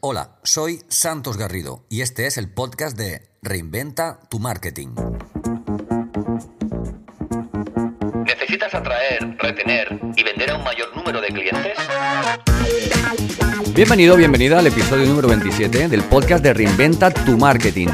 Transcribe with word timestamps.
Hola, 0.00 0.30
soy 0.42 0.80
Santos 0.88 1.36
Garrido 1.36 1.84
y 1.88 2.00
este 2.00 2.26
es 2.26 2.38
el 2.38 2.50
podcast 2.50 2.96
de 2.96 3.30
Reinventa 3.42 4.20
tu 4.28 4.40
Marketing. 4.40 4.88
¿Necesitas 8.24 8.74
atraer, 8.74 9.36
retener 9.38 10.00
y 10.16 10.22
vender 10.24 10.50
a 10.50 10.56
un 10.56 10.64
mayor 10.64 10.96
número 10.96 11.20
de 11.20 11.28
clientes? 11.28 11.78
Bienvenido, 13.74 14.16
bienvenida 14.16 14.58
al 14.58 14.66
episodio 14.66 15.06
número 15.06 15.28
27 15.28 15.88
del 15.88 16.02
podcast 16.02 16.42
de 16.42 16.52
Reinventa 16.52 17.10
tu 17.10 17.36
Marketing, 17.38 17.88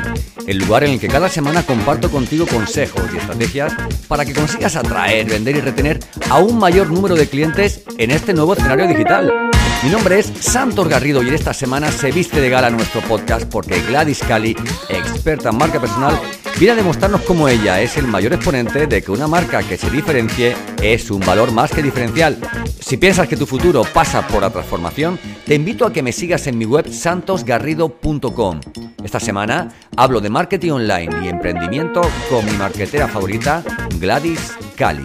el 0.46 0.58
lugar 0.58 0.84
en 0.84 0.92
el 0.92 1.00
que 1.00 1.08
cada 1.08 1.28
semana 1.28 1.62
comparto 1.62 2.10
contigo 2.10 2.46
consejos 2.46 3.02
y 3.12 3.18
estrategias 3.18 3.74
para 4.08 4.24
que 4.24 4.32
consigas 4.32 4.76
atraer, 4.76 5.26
vender 5.26 5.56
y 5.56 5.60
retener 5.60 6.00
a 6.30 6.38
un 6.38 6.58
mayor 6.58 6.90
número 6.90 7.16
de 7.16 7.28
clientes 7.28 7.82
en 7.98 8.10
este 8.10 8.32
nuevo 8.32 8.54
escenario 8.54 8.86
digital. 8.86 9.50
Mi 9.84 9.90
nombre 9.90 10.18
es 10.18 10.32
Santos 10.40 10.88
Garrido 10.88 11.22
y 11.22 11.28
esta 11.28 11.52
semana 11.52 11.92
se 11.92 12.10
viste 12.10 12.40
de 12.40 12.48
gala 12.48 12.70
nuestro 12.70 13.02
podcast 13.02 13.44
porque 13.44 13.82
Gladys 13.82 14.20
Cali, 14.20 14.56
experta 14.88 15.50
en 15.50 15.58
marca 15.58 15.78
personal, 15.78 16.18
viene 16.58 16.72
a 16.72 16.76
demostrarnos 16.76 17.20
cómo 17.20 17.48
ella 17.48 17.82
es 17.82 17.98
el 17.98 18.06
mayor 18.06 18.32
exponente 18.32 18.86
de 18.86 19.02
que 19.02 19.10
una 19.10 19.28
marca 19.28 19.62
que 19.62 19.76
se 19.76 19.90
diferencie 19.90 20.56
es 20.82 21.10
un 21.10 21.20
valor 21.20 21.52
más 21.52 21.70
que 21.70 21.82
diferencial. 21.82 22.38
Si 22.80 22.96
piensas 22.96 23.28
que 23.28 23.36
tu 23.36 23.44
futuro 23.44 23.82
pasa 23.84 24.26
por 24.26 24.40
la 24.40 24.48
transformación, 24.48 25.18
te 25.44 25.54
invito 25.54 25.84
a 25.84 25.92
que 25.92 26.02
me 26.02 26.12
sigas 26.12 26.46
en 26.46 26.56
mi 26.56 26.64
web 26.64 26.90
santosgarrido.com. 26.90 28.60
Esta 29.04 29.20
semana 29.20 29.68
hablo 29.98 30.22
de 30.22 30.30
marketing 30.30 30.70
online 30.70 31.14
y 31.22 31.28
emprendimiento 31.28 32.00
con 32.30 32.46
mi 32.46 32.52
marketera 32.52 33.06
favorita, 33.06 33.62
Gladys 34.00 34.54
Cali. 34.76 35.04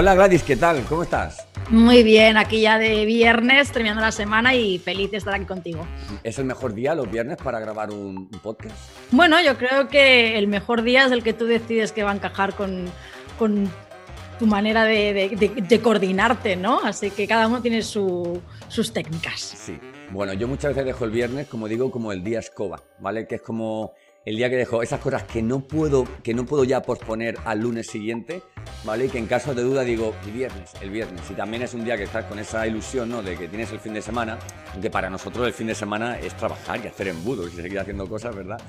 Hola 0.00 0.14
Gladys, 0.14 0.42
¿qué 0.42 0.56
tal? 0.56 0.82
¿Cómo 0.88 1.02
estás? 1.02 1.46
Muy 1.68 2.02
bien, 2.02 2.38
aquí 2.38 2.62
ya 2.62 2.78
de 2.78 3.04
viernes, 3.04 3.70
terminando 3.70 4.00
la 4.00 4.12
semana 4.12 4.54
y 4.54 4.78
feliz 4.78 5.10
de 5.10 5.18
estar 5.18 5.34
aquí 5.34 5.44
contigo. 5.44 5.86
¿Es 6.24 6.38
el 6.38 6.46
mejor 6.46 6.72
día 6.72 6.94
los 6.94 7.10
viernes 7.10 7.36
para 7.36 7.60
grabar 7.60 7.90
un, 7.90 8.30
podcast? 8.42 8.74
Bueno, 9.10 9.36
yo 9.42 9.58
creo 9.58 9.88
que 9.88 10.38
el 10.38 10.48
mejor 10.48 10.84
día 10.84 11.04
es 11.04 11.12
el 11.12 11.22
que 11.22 11.34
tú 11.34 11.44
decides 11.44 11.92
que 11.92 12.02
va 12.02 12.12
a 12.12 12.14
encajar 12.14 12.54
con, 12.54 12.90
tu 14.38 14.46
manera 14.46 14.86
de, 14.86 15.80
coordinarte, 15.82 16.56
¿no? 16.56 16.80
Así 16.82 17.10
que 17.10 17.26
cada 17.26 17.46
uno 17.46 17.60
tiene 17.60 17.82
sus 17.82 18.92
técnicas. 18.94 19.38
Sí. 19.38 19.78
Bueno, 20.12 20.32
yo 20.32 20.48
muchas 20.48 20.70
veces 20.70 20.86
dejo 20.86 21.04
el 21.04 21.10
viernes, 21.10 21.46
como 21.46 21.68
digo, 21.68 21.90
como 21.90 22.10
el 22.10 22.24
día 22.24 22.38
escoba, 22.38 22.82
¿vale? 23.00 23.26
Que 23.26 23.34
es 23.34 23.42
como 23.42 23.92
el 24.24 24.36
día 24.36 24.50
que 24.50 24.56
dejo 24.56 24.82
esas 24.82 25.00
cosas 25.00 25.22
que 25.24 25.42
no 25.42 25.60
puedo, 25.60 26.04
que 26.22 26.34
no 26.34 26.44
puedo 26.44 26.64
ya 26.64 26.82
posponer 26.82 27.36
al 27.44 27.60
lunes 27.60 27.86
siguiente, 27.86 28.42
¿vale? 28.84 29.06
Y 29.06 29.08
que 29.08 29.18
en 29.18 29.26
caso 29.26 29.54
de 29.54 29.62
duda 29.62 29.82
digo, 29.82 30.14
el 30.26 30.32
viernes, 30.32 30.72
el 30.82 30.90
viernes. 30.90 31.22
Y 31.30 31.34
también 31.34 31.62
es 31.62 31.72
un 31.72 31.84
día 31.84 31.96
que 31.96 32.02
estás 32.02 32.26
con 32.26 32.38
esa 32.38 32.66
ilusión, 32.66 33.08
¿no? 33.08 33.22
De 33.22 33.36
que 33.36 33.48
tienes 33.48 33.72
el 33.72 33.80
fin 33.80 33.94
de 33.94 34.02
semana, 34.02 34.38
aunque 34.72 34.90
para 34.90 35.08
nosotros 35.08 35.46
el 35.46 35.52
fin 35.52 35.68
de 35.68 35.74
semana 35.74 36.18
es 36.18 36.36
trabajar 36.36 36.80
y 36.84 36.88
hacer 36.88 37.08
embudos 37.08 37.52
y 37.52 37.56
seguir 37.56 37.78
haciendo 37.78 38.06
cosas, 38.06 38.34
¿verdad? 38.36 38.60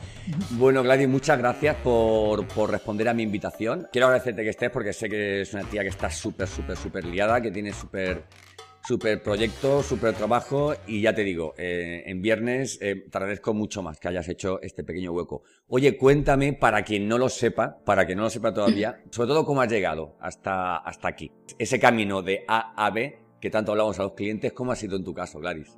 Bueno, 0.51 0.83
Gladys, 0.83 1.09
muchas 1.09 1.37
gracias 1.37 1.75
por, 1.77 2.47
por 2.47 2.71
responder 2.71 3.09
a 3.09 3.13
mi 3.13 3.23
invitación. 3.23 3.87
Quiero 3.91 4.07
agradecerte 4.07 4.43
que 4.43 4.49
estés 4.49 4.69
porque 4.69 4.93
sé 4.93 5.09
que 5.09 5.41
es 5.41 5.53
una 5.53 5.63
tía 5.63 5.81
que 5.81 5.89
está 5.89 6.09
súper, 6.09 6.47
súper, 6.47 6.77
súper 6.77 7.05
liada, 7.05 7.41
que 7.41 7.51
tiene 7.51 7.73
súper 7.73 8.23
Super 8.83 9.21
proyecto, 9.21 9.83
super 9.83 10.15
trabajo 10.15 10.73
y 10.87 11.01
ya 11.01 11.13
te 11.13 11.23
digo, 11.23 11.53
eh, 11.57 12.03
en 12.07 12.21
viernes 12.21 12.79
eh, 12.81 13.05
te 13.11 13.17
agradezco 13.17 13.53
mucho 13.53 13.83
más 13.83 13.99
que 13.99 14.07
hayas 14.07 14.27
hecho 14.27 14.59
este 14.61 14.83
pequeño 14.83 15.11
hueco. 15.11 15.43
Oye, 15.67 15.97
cuéntame 15.97 16.53
para 16.53 16.83
quien 16.83 17.07
no 17.07 17.19
lo 17.19 17.29
sepa, 17.29 17.77
para 17.85 18.05
quien 18.05 18.17
no 18.17 18.23
lo 18.23 18.29
sepa 18.31 18.53
todavía, 18.53 19.03
sobre 19.11 19.27
todo 19.27 19.45
cómo 19.45 19.61
has 19.61 19.71
llegado 19.71 20.17
hasta, 20.19 20.77
hasta 20.77 21.07
aquí. 21.07 21.31
Ese 21.59 21.79
camino 21.79 22.23
de 22.23 22.43
A 22.47 22.73
a 22.75 22.89
B 22.89 23.21
que 23.41 23.49
tanto 23.49 23.71
hablamos 23.71 23.99
a 23.99 24.03
los 24.03 24.13
clientes, 24.13 24.53
¿cómo 24.53 24.71
ha 24.71 24.75
sido 24.75 24.95
en 24.95 25.03
tu 25.03 25.13
caso, 25.13 25.39
Gladys? 25.39 25.77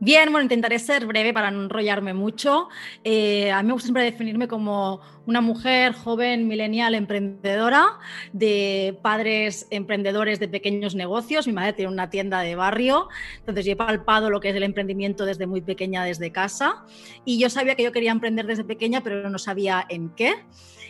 Bien, 0.00 0.30
bueno, 0.30 0.44
intentaré 0.44 0.78
ser 0.78 1.06
breve 1.06 1.32
para 1.32 1.50
no 1.50 1.64
enrollarme 1.64 2.14
mucho. 2.14 2.68
Eh, 3.02 3.50
a 3.50 3.60
mí 3.62 3.66
me 3.66 3.72
gusta 3.72 3.86
siempre 3.86 4.04
definirme 4.04 4.46
como 4.46 5.00
una 5.26 5.40
mujer 5.40 5.92
joven, 5.92 6.46
milenial, 6.46 6.94
emprendedora, 6.94 7.98
de 8.32 8.96
padres 9.02 9.66
emprendedores 9.70 10.38
de 10.38 10.46
pequeños 10.46 10.94
negocios. 10.94 11.48
Mi 11.48 11.52
madre 11.52 11.72
tiene 11.72 11.90
una 11.90 12.10
tienda 12.10 12.40
de 12.42 12.54
barrio, 12.54 13.08
entonces 13.40 13.66
yo 13.66 13.72
he 13.72 13.76
palpado 13.76 14.30
lo 14.30 14.38
que 14.38 14.50
es 14.50 14.54
el 14.54 14.62
emprendimiento 14.62 15.24
desde 15.24 15.48
muy 15.48 15.62
pequeña, 15.62 16.04
desde 16.04 16.30
casa. 16.30 16.84
Y 17.24 17.40
yo 17.40 17.50
sabía 17.50 17.74
que 17.74 17.82
yo 17.82 17.90
quería 17.90 18.12
emprender 18.12 18.46
desde 18.46 18.62
pequeña, 18.62 19.02
pero 19.02 19.28
no 19.28 19.38
sabía 19.38 19.84
en 19.88 20.10
qué. 20.10 20.36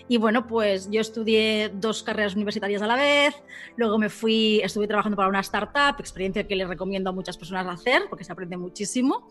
Y 0.08 0.16
bueno, 0.16 0.46
pues 0.46 0.90
yo 0.90 1.00
estudié 1.00 1.70
dos 1.72 2.02
carreras 2.02 2.34
universitarias 2.34 2.80
a 2.80 2.86
la 2.86 2.96
vez, 2.96 3.34
luego 3.76 3.98
me 3.98 4.08
fui, 4.08 4.60
estuve 4.64 4.86
trabajando 4.86 5.16
para 5.16 5.28
una 5.28 5.40
startup, 5.40 6.00
experiencia 6.00 6.46
que 6.46 6.56
les 6.56 6.66
recomiendo 6.66 7.10
a 7.10 7.12
muchas 7.12 7.36
personas 7.36 7.66
hacer 7.66 8.04
porque 8.08 8.24
se 8.24 8.32
aprende 8.32 8.56
muchísimo. 8.56 9.28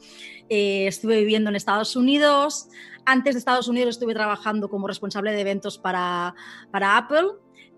Eh, 0.50 0.86
estuve 0.88 1.18
viviendo 1.20 1.50
en 1.50 1.56
Estados 1.56 1.96
Unidos, 1.96 2.70
antes 3.06 3.34
de 3.34 3.40
Estados 3.40 3.68
Unidos 3.68 3.96
estuve 3.96 4.14
trabajando 4.14 4.70
como 4.70 4.88
responsable 4.88 5.32
de 5.32 5.42
eventos 5.42 5.78
para, 5.78 6.36
para 6.72 6.98
Apple. 6.98 7.28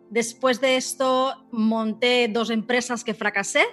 Después 0.09 0.59
de 0.59 0.76
esto 0.76 1.48
monté 1.52 2.28
dos 2.28 2.50
empresas 2.50 3.04
que 3.04 3.14
fracasé 3.14 3.64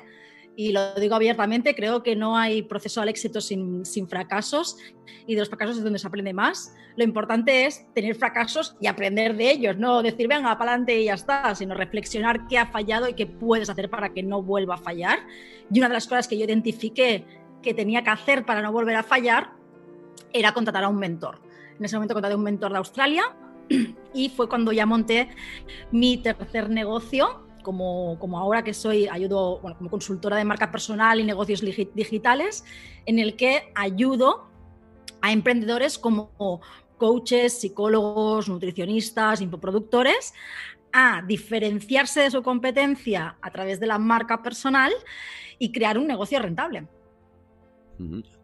y 0.57 0.73
lo 0.73 0.95
digo 0.95 1.15
abiertamente, 1.15 1.75
creo 1.75 2.03
que 2.03 2.17
no 2.17 2.37
hay 2.37 2.63
proceso 2.63 3.03
al 3.03 3.11
éxito 3.11 3.43
sin, 3.43 3.85
sin, 3.85 4.09
fracasos 4.09 4.79
y 5.27 5.35
de 5.35 5.41
los 5.41 5.49
fracasos 5.49 5.77
es 5.77 5.85
donde 5.85 5.99
se 5.99 6.07
aprende 6.07 6.33
más. 6.33 6.75
Lo 6.97 7.05
importante 7.05 7.67
es 7.67 7.87
tener 7.93 8.15
fracasos 8.15 8.75
y 8.81 8.87
aprender 8.87 9.37
de 9.37 9.51
ellos, 9.51 9.77
no 9.77 10.03
decir, 10.03 10.29
venga, 10.29 10.57
para 10.57 10.73
adelante 10.73 10.99
y 10.99 11.05
ya 11.05 11.15
está, 11.15 11.55
sino 11.55 11.75
reflexionar 11.75 12.47
qué 12.49 12.57
ha 12.57 12.67
fallado 12.67 13.07
y 13.07 13.13
qué 13.13 13.27
puedes 13.27 13.69
hacer 13.69 13.91
para 13.91 14.15
que 14.15 14.23
no 14.23 14.43
vuelva 14.43 14.77
a 14.77 14.79
fallar. 14.79 15.19
Y 15.71 15.79
una 15.79 15.89
de 15.89 15.95
las 15.95 16.07
cosas 16.07 16.27
que 16.27 16.39
yo 16.39 16.47
identifiqué 16.47 17.27
que 17.63 17.75
tenía 17.75 18.03
que 18.03 18.11
hacer 18.11 18.47
para 18.47 18.63
no 18.63 18.73
volver 18.73 18.97
a 18.97 19.03
fallar 19.03 19.53
era 20.33 20.53
contratar 20.53 20.85
a 20.85 20.89
un 20.89 20.97
mentor. 20.97 21.39
En 21.79 21.85
ese 21.85 21.97
momento 21.97 22.15
contraté 22.15 22.33
a 22.33 22.39
un 22.39 22.45
mentor 22.45 22.73
de 22.73 22.79
Australia 22.79 23.37
y 24.15 24.31
fue 24.31 24.49
cuando 24.49 24.73
ya 24.73 24.87
monté 24.87 25.29
mi 25.93 26.17
tercer 26.17 26.71
negocio 26.71 27.46
como, 27.67 28.39
ahora 28.39 28.63
que 28.63 28.73
soy, 28.73 29.09
ayudo 29.09 29.61
como 29.61 29.91
consultora 29.91 30.37
de 30.37 30.45
marca 30.45 30.71
personal 30.71 31.19
y 31.19 31.25
negocios 31.25 31.61
digitales, 31.61 32.65
en 33.07 33.19
el 33.19 33.35
que 33.35 33.73
ayudo 33.75 34.47
a 35.21 35.33
emprendedores 35.33 35.99
como 35.99 36.31
coaches, 36.97 37.59
psicólogos, 37.59 38.49
nutricionistas, 38.49 39.41
infoproductores 39.41 40.33
a 40.93 41.23
diferenciarse 41.27 42.21
de 42.21 42.31
su 42.31 42.43
competencia 42.43 43.37
a 43.43 43.51
través 43.51 43.81
de 43.81 43.87
la 43.89 43.99
marca 43.99 44.43
personal 44.43 44.93
y 45.59 45.73
crear 45.73 45.99
un 45.99 46.07
negocio 46.07 46.39
rentable. 46.39 46.87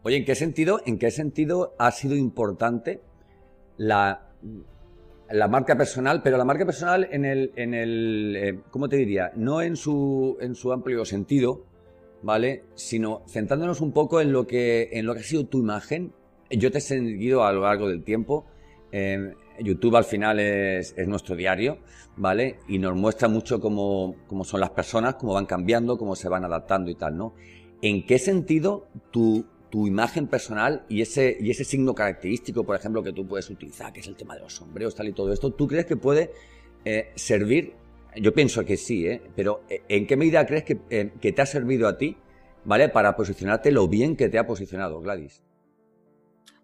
Oye, 0.03 0.17
¿en 0.17 0.25
qué 0.25 0.35
sentido, 0.35 0.81
en 0.85 0.99
qué 0.99 1.11
sentido 1.11 1.75
ha 1.79 1.91
sido 1.91 2.15
importante 2.15 3.01
la 3.77 4.29
la 5.33 5.47
marca 5.47 5.75
personal, 5.75 6.21
pero 6.21 6.37
la 6.37 6.45
marca 6.45 6.63
personal 6.63 7.07
en 7.11 7.25
el, 7.25 7.51
en 7.55 7.73
el 7.73 8.35
eh, 8.37 8.59
¿cómo 8.69 8.87
te 8.87 8.97
diría? 8.97 9.31
No 9.35 9.63
en 9.63 9.75
su, 9.75 10.37
en 10.39 10.53
su 10.53 10.71
amplio 10.71 11.05
sentido, 11.05 11.65
¿vale? 12.21 12.65
Sino 12.75 13.23
centrándonos 13.27 13.81
un 13.81 13.93
poco 13.93 14.21
en 14.21 14.31
lo 14.31 14.45
que, 14.45 14.89
en 14.93 15.07
lo 15.07 15.15
que 15.15 15.21
ha 15.21 15.23
sido 15.23 15.47
tu 15.47 15.57
imagen. 15.57 16.13
Yo 16.51 16.71
te 16.71 16.77
he 16.77 16.81
seguido 16.81 17.43
a 17.43 17.51
lo 17.51 17.61
largo 17.61 17.89
del 17.89 18.03
tiempo. 18.03 18.45
YouTube 19.59 19.95
al 19.95 20.03
final 20.03 20.39
es, 20.39 20.93
es, 20.95 21.07
nuestro 21.07 21.35
diario, 21.35 21.79
¿vale? 22.15 22.59
Y 22.67 22.77
nos 22.77 22.95
muestra 22.95 23.27
mucho 23.27 23.59
cómo, 23.59 24.15
cómo 24.27 24.43
son 24.43 24.59
las 24.59 24.69
personas, 24.69 25.15
cómo 25.15 25.33
van 25.33 25.47
cambiando, 25.47 25.97
cómo 25.97 26.15
se 26.15 26.29
van 26.29 26.45
adaptando 26.45 26.91
y 26.91 26.95
tal, 26.95 27.17
¿no? 27.17 27.33
¿En 27.81 28.05
qué 28.05 28.19
sentido 28.19 28.85
tu, 29.09 29.47
tu 29.73 29.87
imagen 29.87 30.27
personal 30.27 30.85
y 30.87 31.01
ese, 31.01 31.35
y 31.39 31.49
ese 31.49 31.63
signo 31.63 31.95
característico, 31.95 32.63
por 32.63 32.75
ejemplo, 32.75 33.01
que 33.01 33.11
tú 33.11 33.25
puedes 33.25 33.49
utilizar, 33.49 33.91
que 33.91 34.01
es 34.01 34.07
el 34.07 34.15
tema 34.15 34.35
de 34.35 34.41
los 34.41 34.53
sombreros, 34.53 34.93
tal 34.93 35.07
y 35.07 35.13
todo 35.13 35.33
esto, 35.33 35.49
¿tú 35.49 35.67
crees 35.67 35.87
que 35.87 35.97
puede 35.97 36.29
eh, 36.85 37.09
servir? 37.15 37.73
Yo 38.17 38.35
pienso 38.35 38.63
que 38.63 38.77
sí, 38.77 39.07
¿eh? 39.07 39.19
pero 39.35 39.63
eh, 39.67 39.81
¿en 39.89 40.05
qué 40.05 40.15
medida 40.15 40.45
crees 40.45 40.63
que, 40.63 41.09
que 41.19 41.31
te 41.31 41.41
ha 41.41 41.47
servido 41.47 41.87
a 41.87 41.97
ti, 41.97 42.15
¿vale? 42.65 42.89
Para 42.89 43.15
posicionarte 43.15 43.71
lo 43.71 43.87
bien 43.87 44.15
que 44.15 44.29
te 44.29 44.37
ha 44.37 44.45
posicionado, 44.45 45.01
Gladys. 45.01 45.41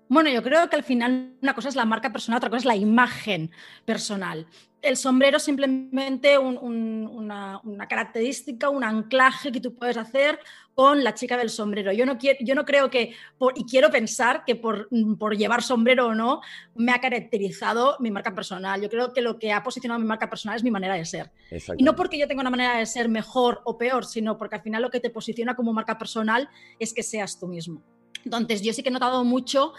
Bueno, 0.10 0.32
yo 0.32 0.42
creo 0.42 0.68
que 0.72 0.76
al 0.76 0.84
final 0.84 1.36
una 1.40 1.54
cosa 1.54 1.70
es 1.70 1.76
la 1.76 1.86
marca 1.86 2.12
personal, 2.12 2.38
otra 2.38 2.50
cosa 2.50 2.62
es 2.62 2.66
la 2.66 2.76
imagen 2.76 3.52
personal. 3.86 4.48
El 4.82 4.98
sombrero 4.98 5.38
es 5.38 5.44
simplemente 5.44 6.36
una, 6.40 7.62
característica, 7.88 8.70
un 8.70 8.84
anclaje 8.84 9.52
que 9.52 9.62
tú 9.62 9.76
puedes 9.76 9.98
hacer 9.98 10.40
con 10.74 11.04
la 11.04 11.14
chica 11.14 11.38
del 11.38 11.52
sombrero. 11.52 11.92
Yo 11.92 12.08
no, 12.08 12.18
quiero, 12.18 12.40
yo 12.42 12.56
no 12.56 12.66
creo 12.66 12.90
que, 12.90 13.14
y 13.56 13.66
quiero 13.66 13.92
pensar 13.92 14.46
que 14.46 14.56
por, 14.56 14.90
por, 15.20 15.38
llevar 15.38 15.62
sombrero 15.62 16.08
o 16.08 16.16
no, 16.16 16.42
me 16.74 16.92
ha 16.92 17.00
caracterizado 17.00 17.98
mi 18.00 18.10
marca 18.10 18.34
personal. 18.34 18.82
Yo 18.82 18.90
creo 18.90 19.14
que 19.14 19.22
lo 19.22 19.38
que 19.38 19.54
ha 19.54 19.62
posicionado 19.62 20.00
mi 20.00 20.08
marca 20.08 20.28
personal 20.28 20.56
es 20.56 20.64
mi 20.64 20.72
manera 20.72 20.96
de 20.96 21.06
ser. 21.06 21.32
Y 21.78 21.84
no 21.84 21.96
porque 21.96 22.18
yo 22.18 22.28
tenga 22.28 22.42
una 22.42 22.50
manera 22.50 22.80
de 22.80 22.88
ser 22.88 23.10
mejor 23.10 23.62
o 23.64 23.78
peor, 23.78 24.06
sino 24.06 24.40
porque 24.40 24.56
al 24.56 24.64
final 24.64 24.82
lo 24.82 24.90
que 24.90 25.02
te 25.02 25.12
posiciona 25.12 25.56
como 25.56 25.72
marca 25.72 26.00
personal 26.00 26.50
es 26.80 26.96
que 26.96 27.04
seas 27.04 27.40
tú 27.40 27.48
mismo. 27.48 27.84
Entonces, 28.26 28.62
yo 28.62 28.74
sí 28.74 28.84
que 28.84 28.90
he 28.90 28.92
notado 28.92 29.24
mucho 29.24 29.74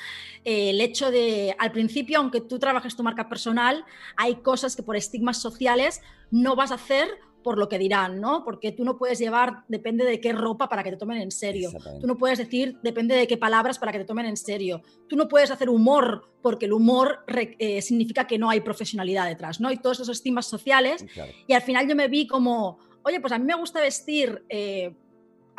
eh, 0.44 0.70
el 0.70 0.80
hecho 0.80 1.10
de, 1.10 1.54
al 1.58 1.72
principio, 1.72 2.18
aunque 2.18 2.40
tú 2.40 2.58
trabajes 2.58 2.96
tu 2.96 3.02
marca 3.02 3.28
personal, 3.28 3.84
hay 4.16 4.36
cosas 4.36 4.76
que 4.76 4.82
por 4.82 4.96
estigmas 4.96 5.40
sociales 5.40 6.00
no 6.30 6.56
vas 6.56 6.70
a 6.70 6.74
hacer 6.74 7.08
por 7.42 7.58
lo 7.58 7.68
que 7.68 7.78
dirán, 7.78 8.20
¿no? 8.20 8.44
Porque 8.44 8.72
tú 8.72 8.84
no 8.84 8.98
puedes 8.98 9.18
llevar, 9.18 9.64
depende 9.68 10.04
de 10.04 10.20
qué 10.20 10.32
ropa 10.32 10.68
para 10.68 10.82
que 10.82 10.90
te 10.90 10.96
tomen 10.96 11.18
en 11.18 11.30
serio. 11.30 11.70
Tú 12.00 12.06
no 12.06 12.16
puedes 12.16 12.38
decir, 12.38 12.76
depende 12.82 13.14
de 13.14 13.26
qué 13.26 13.36
palabras 13.36 13.78
para 13.78 13.92
que 13.92 13.98
te 13.98 14.04
tomen 14.04 14.26
en 14.26 14.36
serio. 14.36 14.82
Tú 15.08 15.16
no 15.16 15.28
puedes 15.28 15.50
hacer 15.50 15.68
humor 15.68 16.28
porque 16.42 16.66
el 16.66 16.72
humor 16.72 17.24
eh, 17.26 17.80
significa 17.82 18.26
que 18.26 18.38
no 18.38 18.50
hay 18.50 18.60
profesionalidad 18.60 19.26
detrás, 19.26 19.60
¿no? 19.60 19.68
Hay 19.68 19.78
todos 19.78 20.00
esos 20.00 20.18
estigmas 20.18 20.46
sociales. 20.46 21.04
Y 21.46 21.52
al 21.54 21.62
final 21.62 21.88
yo 21.88 21.96
me 21.96 22.08
vi 22.08 22.26
como, 22.26 22.78
oye, 23.02 23.20
pues 23.20 23.32
a 23.32 23.38
mí 23.38 23.44
me 23.44 23.54
gusta 23.54 23.80
vestir... 23.80 24.44
Eh, 24.48 24.94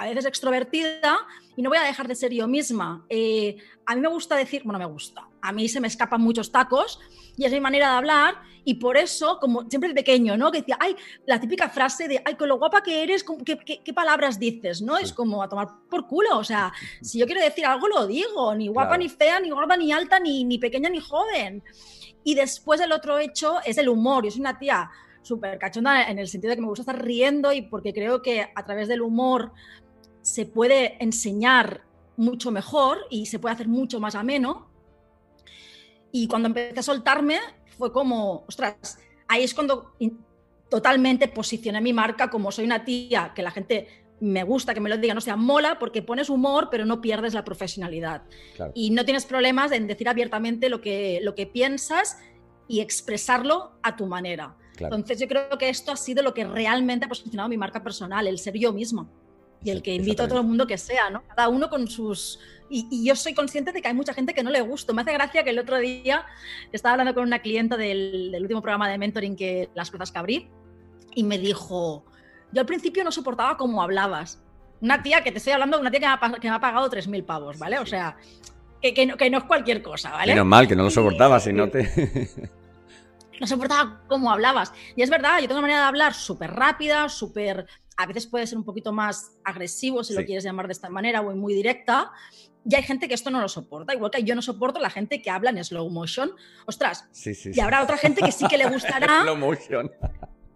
a 0.02 0.06
veces 0.06 0.26
extrovertida 0.26 1.20
y 1.56 1.62
no 1.62 1.70
voy 1.70 1.78
a 1.78 1.84
dejar 1.84 2.08
de 2.08 2.16
ser 2.16 2.34
yo 2.34 2.48
misma. 2.48 3.06
Eh, 3.08 3.58
a 3.86 3.96
mí 3.96 4.02
me 4.02 4.08
gusta 4.08 4.36
decir, 4.36 4.64
bueno, 4.64 4.80
me 4.80 4.86
gusta, 4.86 5.28
a 5.42 5.52
mí 5.52 5.70
se 5.70 5.80
me 5.80 5.88
escapan 5.88 6.22
muchos 6.22 6.52
tacos 6.52 7.00
y 7.38 7.46
es 7.46 7.52
mi 7.52 7.60
manera 7.60 7.92
de 7.92 7.98
hablar 7.98 8.36
y 8.64 8.76
por 8.76 8.98
eso, 8.98 9.38
como 9.40 9.70
siempre 9.70 9.90
de 9.90 9.96
pequeño, 9.96 10.38
¿no? 10.38 10.52
Que 10.52 10.60
decía, 10.60 10.78
ay, 10.80 10.96
la 11.28 11.40
típica 11.40 11.70
frase 11.70 12.08
de, 12.08 12.20
ay, 12.26 12.34
con 12.34 12.50
lo 12.50 12.58
guapa 12.58 12.82
que 12.82 13.04
eres, 13.04 13.24
¿qué, 13.46 13.60
qué, 13.84 13.94
palabras 13.94 14.40
dices? 14.40 14.82
¿No? 14.82 14.98
Es 14.98 15.14
como 15.14 15.44
a 15.44 15.50
tomar 15.50 15.68
por 15.88 16.08
culo, 16.08 16.40
o 16.40 16.44
sea, 16.44 16.74
si 17.02 17.20
yo 17.20 17.28
quiero 17.28 17.42
decir 17.42 17.66
algo, 17.68 17.88
lo 17.88 18.08
digo, 18.08 18.56
ni 18.56 18.68
guapa, 18.68 18.98
ni 18.98 19.08
fea, 19.08 19.40
ni 19.40 19.52
gorda, 19.52 19.78
ni 19.78 19.92
alta, 19.92 20.20
ni, 20.20 20.44
ni 20.46 20.58
pequeña, 20.58 20.90
ni 20.90 21.00
joven. 21.00 21.64
Y 22.24 22.34
después 22.34 22.82
el 22.82 22.92
otro 22.92 23.20
hecho 23.20 23.60
es 23.64 23.78
el 23.78 23.88
humor, 23.88 24.24
yo 24.24 24.32
soy 24.32 24.42
una 24.42 24.58
tía 24.58 24.90
súper 25.24 25.58
cachonda 25.60 26.10
en 26.10 26.20
el 26.20 26.28
sentido 26.28 26.50
de 26.50 26.56
que 26.56 26.62
me 26.62 26.68
gusta 26.68 26.82
estar 26.82 27.04
riendo 27.04 27.52
y 27.54 27.62
porque 27.62 27.94
creo 27.94 28.22
que 28.22 28.50
a 28.54 28.66
través 28.66 28.88
del 28.88 29.02
humor 29.02 29.52
se 30.22 30.46
puede 30.46 31.02
enseñar 31.04 31.84
mucho 32.18 32.52
mejor 32.52 33.00
y 33.10 33.26
se 33.26 33.40
puede 33.40 33.56
hacer 33.56 33.68
mucho 33.68 34.00
más 34.00 34.16
ameno. 34.16 34.70
Y 36.12 36.28
cuando 36.28 36.48
empecé 36.48 36.80
a 36.80 36.84
soltarme 36.84 37.40
fue 37.78 37.92
como, 37.92 38.44
ostras, 38.48 39.00
ahí 39.28 39.44
es 39.44 39.54
cuando 39.54 39.94
totalmente 40.70 41.28
posicioné 41.28 41.82
mi 41.82 41.94
marca 41.94 42.30
como 42.30 42.52
soy 42.52 42.66
una 42.66 42.86
tía 42.86 43.34
que 43.36 43.42
la 43.42 43.52
gente 43.52 43.88
me 44.20 44.44
gusta 44.44 44.76
que 44.76 44.80
me 44.80 44.90
lo 44.90 44.98
diga, 44.98 45.16
no 45.16 45.22
sea 45.22 45.36
mola 45.36 45.80
porque 45.80 46.04
pones 46.04 46.30
humor 46.30 46.68
pero 46.70 46.86
no 46.86 47.02
pierdes 47.02 47.34
la 47.34 47.44
profesionalidad. 47.44 48.22
Y 48.76 48.92
no 48.92 49.04
tienes 49.04 49.26
problemas 49.26 49.72
en 49.72 49.88
decir 49.88 50.08
abiertamente 50.08 50.70
lo 50.70 50.80
que, 50.80 51.20
lo 51.24 51.34
que 51.34 51.48
piensas 51.48 52.18
y 52.68 52.82
expresarlo 52.82 53.72
a 53.82 53.96
tu 53.96 54.06
manera. 54.06 54.56
Entonces 54.78 55.20
yo 55.20 55.28
creo 55.28 55.58
que 55.58 55.70
esto 55.70 55.92
ha 55.92 55.96
sido 55.96 56.24
lo 56.24 56.34
que 56.34 56.44
realmente 56.44 57.06
ha 57.06 57.10
posicionado 57.10 57.50
mi 57.50 57.58
marca 57.58 57.84
personal, 57.84 58.28
el 58.28 58.38
ser 58.38 58.58
yo 58.58 58.74
misma 58.74 59.08
y 59.64 59.70
el 59.70 59.82
que 59.82 59.94
invito 59.94 60.24
a 60.24 60.28
todo 60.28 60.40
el 60.40 60.48
mundo 60.48 60.66
que 60.66 60.78
sea, 60.78 61.10
¿no? 61.10 61.24
Cada 61.28 61.50
uno 61.50 61.70
con 61.70 61.88
sus... 61.88 62.40
Y, 62.70 63.06
yo 63.06 63.16
soy 63.16 63.34
consciente 63.34 63.72
de 63.72 63.82
que 63.82 63.88
hay 63.90 63.94
mucha 63.94 64.14
gente 64.14 64.34
que 64.34 64.44
no 64.44 64.50
le 64.50 64.62
gusta. 64.62 64.94
Me 64.94 65.02
hace 65.02 65.14
gracia 65.14 65.44
que 65.44 65.50
el 65.50 65.60
otro 65.60 65.78
día 65.78 66.26
estaba 66.72 66.94
hablando 66.94 67.14
con 67.14 67.24
una 67.24 67.40
clienta 67.40 67.78
del, 67.78 68.36
último 68.40 68.62
programa 68.62 68.90
de 68.90 68.98
mentoring 68.98 69.36
que 69.36 69.70
las 69.76 69.92
plazas 69.92 70.12
que 70.12 70.20
abrí 70.20 70.50
y 71.14 71.24
me 71.24 71.38
dijo, 71.38 72.06
yo 72.54 72.62
al 72.62 72.66
principio 72.66 73.04
no 73.04 73.12
soportaba 73.12 73.58
cómo 73.58 73.84
hablabas. 73.84 74.42
Una 74.80 75.04
tía 75.04 75.22
que 75.22 75.32
te 75.32 75.38
estoy 75.38 75.54
hablando, 75.54 75.80
una 75.80 75.92
tía 75.92 76.00
que 76.00 76.06
me 76.08 76.14
ha, 76.14 76.40
que 76.40 76.50
me 76.50 76.56
ha 76.56 76.60
pagado 76.60 76.90
3.000 76.90 77.26
pavos, 77.26 77.60
¿vale? 77.60 77.78
O 77.78 77.86
sea, 77.86 78.18
que, 78.82 78.94
que, 78.94 79.06
no, 79.06 79.18
que, 79.18 79.30
no, 79.30 79.40
es 79.40 79.44
cualquier 79.44 79.84
cosa, 79.84 80.12
¿vale? 80.12 80.34
Menos 80.34 80.48
mal, 80.48 80.68
que 80.68 80.76
no 80.76 80.84
lo 80.84 80.90
soportaba, 80.90 81.40
si 81.40 81.54
no 81.54 81.70
te... 81.70 82.30
no 83.42 83.48
soportaba 83.48 84.04
cómo 84.08 84.32
hablabas. 84.32 84.72
Y 84.96 85.02
es 85.02 85.10
verdad, 85.10 85.40
yo 85.40 85.48
tengo 85.48 85.56
una 85.56 85.64
manera 85.64 85.82
de 85.82 85.88
hablar 85.88 86.14
súper 86.14 86.52
rápida, 86.52 87.10
súper 87.10 87.68
a 87.98 88.06
veces 88.06 88.26
puede 88.28 88.48
ser 88.48 88.58
un 88.58 88.64
poquito 88.64 88.94
más 88.94 89.34
agresivo, 89.44 90.04
si 90.04 90.14
lo 90.14 90.24
quieres 90.24 90.44
llamar 90.44 90.68
de 90.68 90.74
esta 90.74 90.90
manera, 90.90 91.22
o 91.22 91.36
muy 91.36 91.54
directa. 91.54 92.12
Y 92.64 92.76
hay 92.76 92.84
gente 92.84 93.08
que 93.08 93.16
esto 93.16 93.30
no 93.30 93.42
lo 93.42 93.50
soporta, 93.50 93.94
igual 93.94 94.12
que 94.12 94.24
yo 94.24 94.36
no 94.36 94.42
soporto 94.42 94.80
la 94.80 94.90
gente 94.90 95.22
que 95.22 95.30
habla 95.30 95.50
en 95.50 95.64
slow 95.64 95.90
motion. 95.90 96.32
Ostras, 96.66 97.10
y 97.26 97.60
habrá 97.60 97.84
otra 97.84 97.98
gente 97.98 98.22
que 98.22 98.32
sí 98.32 98.48
que 98.48 98.58
le 98.58 98.70
gustará. 98.70 99.24
slow 99.24 99.36
motion. 99.36 99.92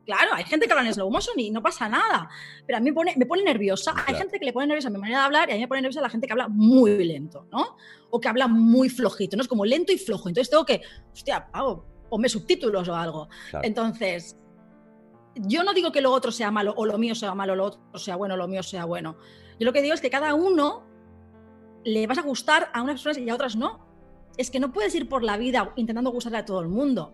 Claro, 0.05 0.35
hay 0.35 0.43
gente 0.43 0.67
que 0.67 0.73
habla 0.73 0.87
en 0.87 0.93
slow 0.93 1.09
motion 1.09 1.39
y 1.39 1.49
no 1.49 1.63
pasa 1.63 1.89
nada. 1.89 2.29
Pero 2.65 2.77
a 2.77 2.79
mí 2.79 2.91
me 2.91 2.93
pone, 2.93 3.15
me 3.17 3.25
pone 3.25 3.43
nerviosa. 3.43 3.93
Hay 4.07 4.15
gente 4.15 4.39
que 4.39 4.45
le 4.45 4.53
pone 4.53 4.67
nerviosa 4.67 4.91
mi 4.91 4.99
manera 4.99 5.19
de 5.19 5.25
hablar 5.25 5.49
y 5.49 5.53
a 5.53 5.55
mí 5.55 5.61
me 5.61 5.67
pone 5.67 5.81
nerviosa 5.81 6.01
la 6.01 6.09
gente 6.09 6.27
que 6.27 6.33
habla 6.33 6.47
muy 6.47 7.03
lento, 7.03 7.47
¿no? 7.51 7.75
O 8.11 8.19
que 8.19 8.27
habla 8.27 8.47
muy 8.47 8.89
flojito, 8.89 9.35
¿no? 9.35 9.41
Es 9.41 9.47
como 9.47 9.65
lento 9.65 9.91
y 9.91 9.97
flojo. 9.97 10.29
Entonces 10.29 10.51
tengo 10.51 10.65
que, 10.65 10.81
hostia, 11.11 11.47
pago, 11.51 11.94
ponme 12.09 12.29
subtítulos 12.29 12.87
o 12.87 12.95
algo. 12.95 13.29
Entonces, 13.63 14.37
yo 15.35 15.63
no 15.63 15.73
digo 15.73 15.91
que 15.91 16.01
lo 16.01 16.11
otro 16.11 16.31
sea 16.31 16.51
malo 16.51 16.73
o 16.77 16.85
lo 16.85 16.97
mío 16.97 17.15
sea 17.15 17.35
malo, 17.35 17.55
lo 17.55 17.65
otro 17.65 17.81
sea 17.99 18.15
bueno, 18.15 18.37
lo 18.37 18.47
mío 18.47 18.63
sea 18.63 18.85
bueno. 18.85 19.17
Yo 19.59 19.65
lo 19.65 19.73
que 19.73 19.81
digo 19.81 19.93
es 19.93 20.01
que 20.01 20.09
cada 20.09 20.33
uno 20.33 20.83
le 21.83 22.07
vas 22.07 22.17
a 22.17 22.21
gustar 22.21 22.69
a 22.73 22.81
unas 22.81 22.95
personas 22.95 23.17
y 23.17 23.29
a 23.29 23.35
otras 23.35 23.55
no. 23.55 23.85
Es 24.37 24.51
que 24.51 24.59
no 24.59 24.71
puedes 24.73 24.93
ir 24.95 25.07
por 25.07 25.23
la 25.23 25.37
vida 25.37 25.71
intentando 25.75 26.11
gustarle 26.11 26.39
a 26.39 26.45
todo 26.45 26.61
el 26.61 26.67
mundo. 26.67 27.13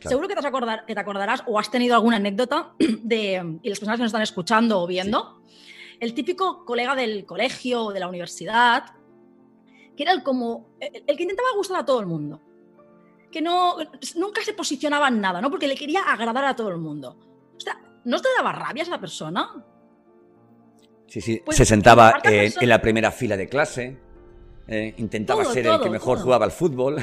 Seguro 0.00 0.28
que 0.28 0.34
te, 0.34 0.46
acordar, 0.46 0.84
que 0.86 0.94
te, 0.94 1.00
acordarás 1.00 1.42
o 1.46 1.58
has 1.58 1.70
tenido 1.70 1.94
alguna 1.94 2.16
anécdota 2.16 2.72
de, 2.78 3.58
y 3.62 3.68
las 3.68 3.78
personas 3.78 3.98
que 3.98 4.02
nos 4.02 4.10
están 4.10 4.22
escuchando 4.22 4.80
o 4.80 4.86
viendo, 4.86 5.42
el 5.98 6.14
típico 6.14 6.64
colega 6.64 6.94
del 6.94 7.24
colegio 7.24 7.86
o 7.86 7.92
de 7.92 8.00
la 8.00 8.08
universidad, 8.08 8.84
que 9.96 10.02
era 10.02 10.12
el, 10.12 10.22
como, 10.22 10.76
el, 10.80 11.04
el 11.06 11.16
que 11.16 11.22
intentaba 11.22 11.48
gustar 11.56 11.80
a 11.80 11.84
todo 11.84 12.00
el 12.00 12.06
mundo, 12.06 12.40
que 13.32 13.42
no, 13.42 13.76
nunca 14.14 14.42
se 14.42 14.52
posicionaba 14.52 15.08
en 15.08 15.20
nada, 15.20 15.40
¿no? 15.40 15.50
porque 15.50 15.66
le 15.66 15.74
quería 15.74 16.02
agradar 16.02 16.44
a 16.44 16.54
todo 16.54 16.68
el 16.68 16.78
mundo 16.78 17.18
¿no 18.04 18.20
te 18.20 18.28
daba 18.36 18.52
rabia 18.52 18.82
esa 18.82 18.98
persona? 18.98 19.64
Sí, 21.06 21.20
sí. 21.20 21.42
Pues 21.44 21.56
se 21.56 21.64
sentaba 21.64 22.20
en 22.24 22.68
la 22.68 22.80
primera 22.80 23.10
fila 23.10 23.36
de 23.36 23.48
clase, 23.48 23.98
eh, 24.66 24.94
intentaba 24.96 25.44
ser 25.44 25.66
el 25.66 25.80
que 25.80 25.90
mejor 25.90 26.18
jugaba 26.18 26.44
al 26.44 26.52
fútbol. 26.52 26.96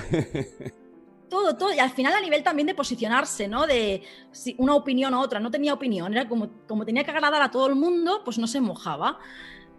todo, 1.29 1.55
todo. 1.55 1.73
Y 1.73 1.79
al 1.79 1.91
final 1.91 2.13
a 2.13 2.21
nivel 2.21 2.43
también 2.43 2.67
de 2.67 2.73
posicionarse, 2.73 3.47
¿no? 3.47 3.67
De 3.67 4.01
si 4.31 4.55
una 4.57 4.75
opinión 4.75 5.13
u 5.13 5.19
otra. 5.19 5.39
No 5.39 5.51
tenía 5.51 5.73
opinión. 5.73 6.11
Era 6.11 6.27
como, 6.27 6.49
como 6.67 6.85
tenía 6.85 7.03
que 7.03 7.11
agradar 7.11 7.41
a 7.41 7.51
todo 7.51 7.67
el 7.67 7.75
mundo, 7.75 8.21
pues 8.25 8.39
no 8.39 8.47
se 8.47 8.61
mojaba. 8.61 9.19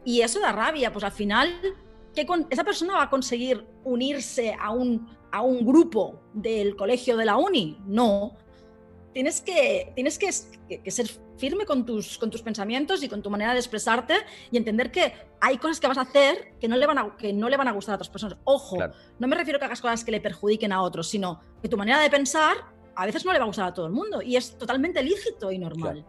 Y 0.04 0.20
eso 0.20 0.38
da 0.38 0.52
rabia. 0.52 0.92
Pues 0.92 1.04
al 1.04 1.12
final, 1.12 1.52
¿qué 2.14 2.26
¿esa 2.50 2.64
persona 2.64 2.94
va 2.94 3.02
a 3.04 3.10
conseguir 3.10 3.66
unirse 3.84 4.56
a 4.58 4.70
un, 4.70 5.08
a 5.30 5.42
un 5.42 5.64
grupo 5.64 6.20
del 6.32 6.76
colegio 6.76 7.16
de 7.16 7.24
la 7.24 7.36
uni? 7.36 7.78
No 7.86 8.36
tienes 9.12 9.40
que, 9.40 9.92
tienes 9.94 10.18
que, 10.18 10.32
ser 10.90 11.10
firme 11.36 11.64
con 11.64 11.84
tus, 11.84 12.18
con 12.18 12.30
tus 12.30 12.42
pensamientos 12.42 13.02
y 13.02 13.08
con 13.08 13.22
tu 13.22 13.30
manera 13.30 13.52
de 13.52 13.58
expresarte 13.58 14.14
y 14.50 14.56
entender 14.56 14.90
que 14.92 15.12
hay 15.40 15.56
cosas 15.58 15.80
que 15.80 15.88
vas 15.88 15.98
a 15.98 16.02
hacer 16.02 16.54
que 16.60 16.68
no 16.68 16.76
le 16.76 16.86
van 16.86 16.98
a, 16.98 17.16
que 17.16 17.32
no 17.32 17.48
le 17.48 17.56
van 17.56 17.68
a 17.68 17.72
gustar 17.72 17.94
a 17.94 17.96
otras 17.96 18.10
personas. 18.10 18.38
Ojo, 18.44 18.76
no 19.18 19.28
me 19.28 19.36
refiero 19.36 19.56
a 19.56 19.60
que 19.60 19.66
hagas 19.66 19.80
cosas 19.80 20.04
que 20.04 20.10
le 20.10 20.20
perjudiquen 20.20 20.72
a 20.72 20.82
otros, 20.82 21.08
sino 21.08 21.40
que 21.62 21.68
tu 21.68 21.76
manera 21.76 22.00
de 22.00 22.10
pensar 22.10 22.56
a 22.94 23.06
veces 23.06 23.24
no 23.24 23.32
le 23.32 23.38
va 23.38 23.44
a 23.44 23.46
gustar 23.46 23.68
a 23.68 23.74
todo 23.74 23.86
el 23.86 23.92
mundo 23.92 24.20
y 24.20 24.36
es 24.36 24.58
totalmente 24.58 25.02
lícito 25.02 25.50
y 25.50 25.58
normal. 25.58 26.04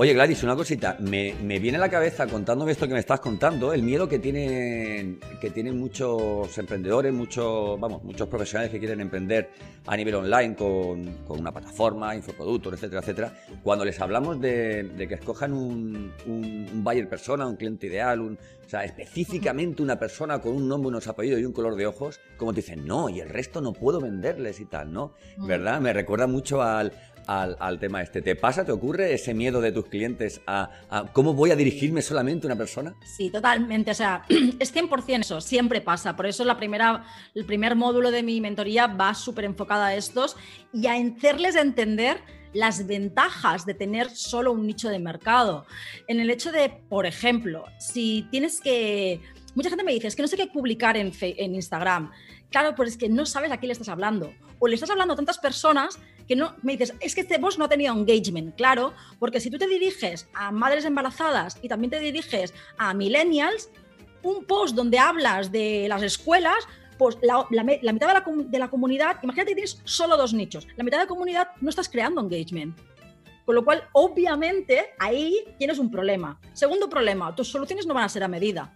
Oye, 0.00 0.14
Gladys, 0.14 0.44
una 0.44 0.54
cosita. 0.54 0.96
Me, 1.00 1.32
viene 1.58 1.76
a 1.76 1.80
la 1.80 1.88
cabeza 1.88 2.28
contándome 2.28 2.70
esto 2.70 2.86
que 2.86 2.94
me 2.94 3.00
estás 3.00 3.18
contando, 3.18 3.72
el 3.72 3.82
miedo 3.82 4.08
que 4.08 4.20
tienen, 4.20 5.18
que 5.40 5.50
tienen 5.50 5.76
muchos 5.76 6.56
emprendedores, 6.56 7.12
muchos, 7.12 7.80
vamos, 7.80 8.04
muchos 8.04 8.28
profesionales 8.28 8.70
que 8.70 8.78
quieren 8.78 9.00
emprender 9.00 9.50
a 9.86 9.96
nivel 9.96 10.14
online 10.14 10.54
con, 10.54 11.16
una 11.26 11.50
plataforma, 11.50 12.14
infoproductos, 12.14 12.74
etcétera, 12.74 13.00
etcétera. 13.00 13.32
Cuando 13.64 13.84
les 13.84 14.00
hablamos 14.00 14.40
de, 14.40 14.88
que 15.08 15.14
escojan 15.14 15.52
un, 15.52 16.12
un, 16.26 16.84
buyer 16.84 17.08
persona, 17.08 17.44
un 17.44 17.56
cliente 17.56 17.88
ideal, 17.88 18.20
un, 18.20 18.38
o 18.64 18.68
sea, 18.68 18.84
específicamente 18.84 19.82
una 19.82 19.98
persona 19.98 20.40
con 20.40 20.54
un 20.54 20.68
nombre, 20.68 20.90
unos 20.90 21.08
apellidos 21.08 21.40
y 21.40 21.44
un 21.44 21.52
color 21.52 21.74
de 21.74 21.88
ojos, 21.88 22.20
como 22.36 22.52
te 22.52 22.60
dicen, 22.60 22.86
no, 22.86 23.08
y 23.08 23.18
el 23.18 23.28
resto 23.28 23.60
no 23.60 23.72
puedo 23.72 24.00
venderles 24.00 24.60
y 24.60 24.66
tal, 24.66 24.92
¿no? 24.92 25.14
Mm. 25.38 25.46
¿Verdad? 25.48 25.80
Me 25.80 25.92
recuerda 25.92 26.28
mucho 26.28 26.62
al, 26.62 26.92
al, 27.28 27.78
tema 27.78 28.02
este. 28.02 28.22
¿Te 28.22 28.34
pasa, 28.34 28.64
te 28.64 28.72
ocurre 28.72 29.12
ese 29.12 29.34
miedo 29.34 29.60
de 29.60 29.70
tus 29.70 29.86
clientes 29.86 30.40
a, 30.46 30.70
cómo 31.12 31.34
voy 31.34 31.50
a 31.50 31.56
dirigirme 31.56 32.00
solamente 32.00 32.46
a 32.46 32.48
una 32.48 32.56
persona? 32.56 32.94
Sí, 33.04 33.30
totalmente. 33.30 33.90
O 33.90 33.94
sea, 33.94 34.24
es 34.58 34.74
100% 34.74 35.20
eso, 35.20 35.40
siempre 35.40 35.80
pasa. 35.80 36.16
Por 36.16 36.26
eso 36.26 36.44
la 36.44 36.56
primera, 36.56 37.04
el 37.34 37.44
primer 37.44 37.76
módulo 37.76 38.10
de 38.10 38.22
mi 38.22 38.40
mentoría 38.40 38.86
va 38.86 39.14
súper 39.14 39.44
enfocada 39.44 39.88
a 39.88 39.94
estos 39.94 40.36
y 40.72 40.86
a 40.86 40.94
hacerles 40.94 41.56
entender 41.56 42.18
las 42.54 42.86
ventajas 42.86 43.66
de 43.66 43.74
tener 43.74 44.08
solo 44.08 44.52
un 44.52 44.66
nicho 44.66 44.88
de 44.88 44.98
mercado. 44.98 45.66
En 46.06 46.20
el 46.20 46.30
hecho 46.30 46.50
de, 46.50 46.70
por 46.88 47.04
ejemplo, 47.04 47.64
si 47.78 48.26
tienes 48.30 48.60
que... 48.60 49.20
Mucha 49.54 49.68
gente 49.68 49.84
me 49.84 49.92
dice, 49.92 50.06
es 50.06 50.16
que 50.16 50.22
no 50.22 50.28
sé 50.28 50.36
qué 50.36 50.46
publicar 50.46 50.96
en, 50.96 51.12
en 51.20 51.54
Instagram. 51.54 52.10
Claro, 52.50 52.74
pues 52.74 52.90
es 52.90 52.96
que 52.96 53.08
no 53.08 53.26
sabes 53.26 53.52
a 53.52 53.58
quién 53.58 53.68
le 53.68 53.72
estás 53.72 53.88
hablando. 53.88 54.32
O 54.60 54.66
le 54.66 54.74
estás 54.74 54.90
hablando 54.90 55.12
a 55.12 55.16
tantas 55.16 55.38
personas 55.38 55.98
que 56.28 56.36
no 56.36 56.54
me 56.62 56.72
dices, 56.72 56.94
es 57.00 57.14
que 57.14 57.22
este 57.22 57.38
post 57.38 57.58
no 57.58 57.64
ha 57.64 57.68
tenido 57.68 57.94
engagement, 57.94 58.54
claro, 58.54 58.92
porque 59.18 59.40
si 59.40 59.50
tú 59.50 59.56
te 59.56 59.66
diriges 59.66 60.28
a 60.34 60.52
madres 60.52 60.84
embarazadas 60.84 61.58
y 61.62 61.68
también 61.68 61.90
te 61.90 61.98
diriges 61.98 62.52
a 62.76 62.92
millennials, 62.92 63.70
un 64.22 64.44
post 64.44 64.76
donde 64.76 64.98
hablas 64.98 65.50
de 65.50 65.86
las 65.88 66.02
escuelas, 66.02 66.68
pues 66.98 67.16
la, 67.22 67.46
mitad 67.52 68.08
de 68.08 68.14
la, 68.14 68.24
de 68.26 68.58
la, 68.58 68.68
comunidad, 68.68 69.18
imagínate 69.22 69.52
que 69.52 69.54
tienes 69.54 69.80
solo 69.84 70.16
dos 70.16 70.34
nichos, 70.34 70.66
la 70.76 70.84
mitad 70.84 70.98
de 70.98 71.04
la 71.04 71.08
comunidad 71.08 71.48
no 71.60 71.70
estás 71.70 71.88
creando 71.88 72.20
engagement. 72.20 72.78
Con 73.46 73.54
lo 73.54 73.64
cual, 73.64 73.88
obviamente, 73.92 74.90
ahí 74.98 75.34
tienes 75.58 75.78
un 75.78 75.90
problema. 75.90 76.38
Segundo 76.52 76.90
problema, 76.90 77.34
tus 77.34 77.48
soluciones 77.48 77.86
no 77.86 77.94
van 77.94 78.04
a 78.04 78.08
ser 78.10 78.22
a 78.22 78.28
medida. 78.28 78.74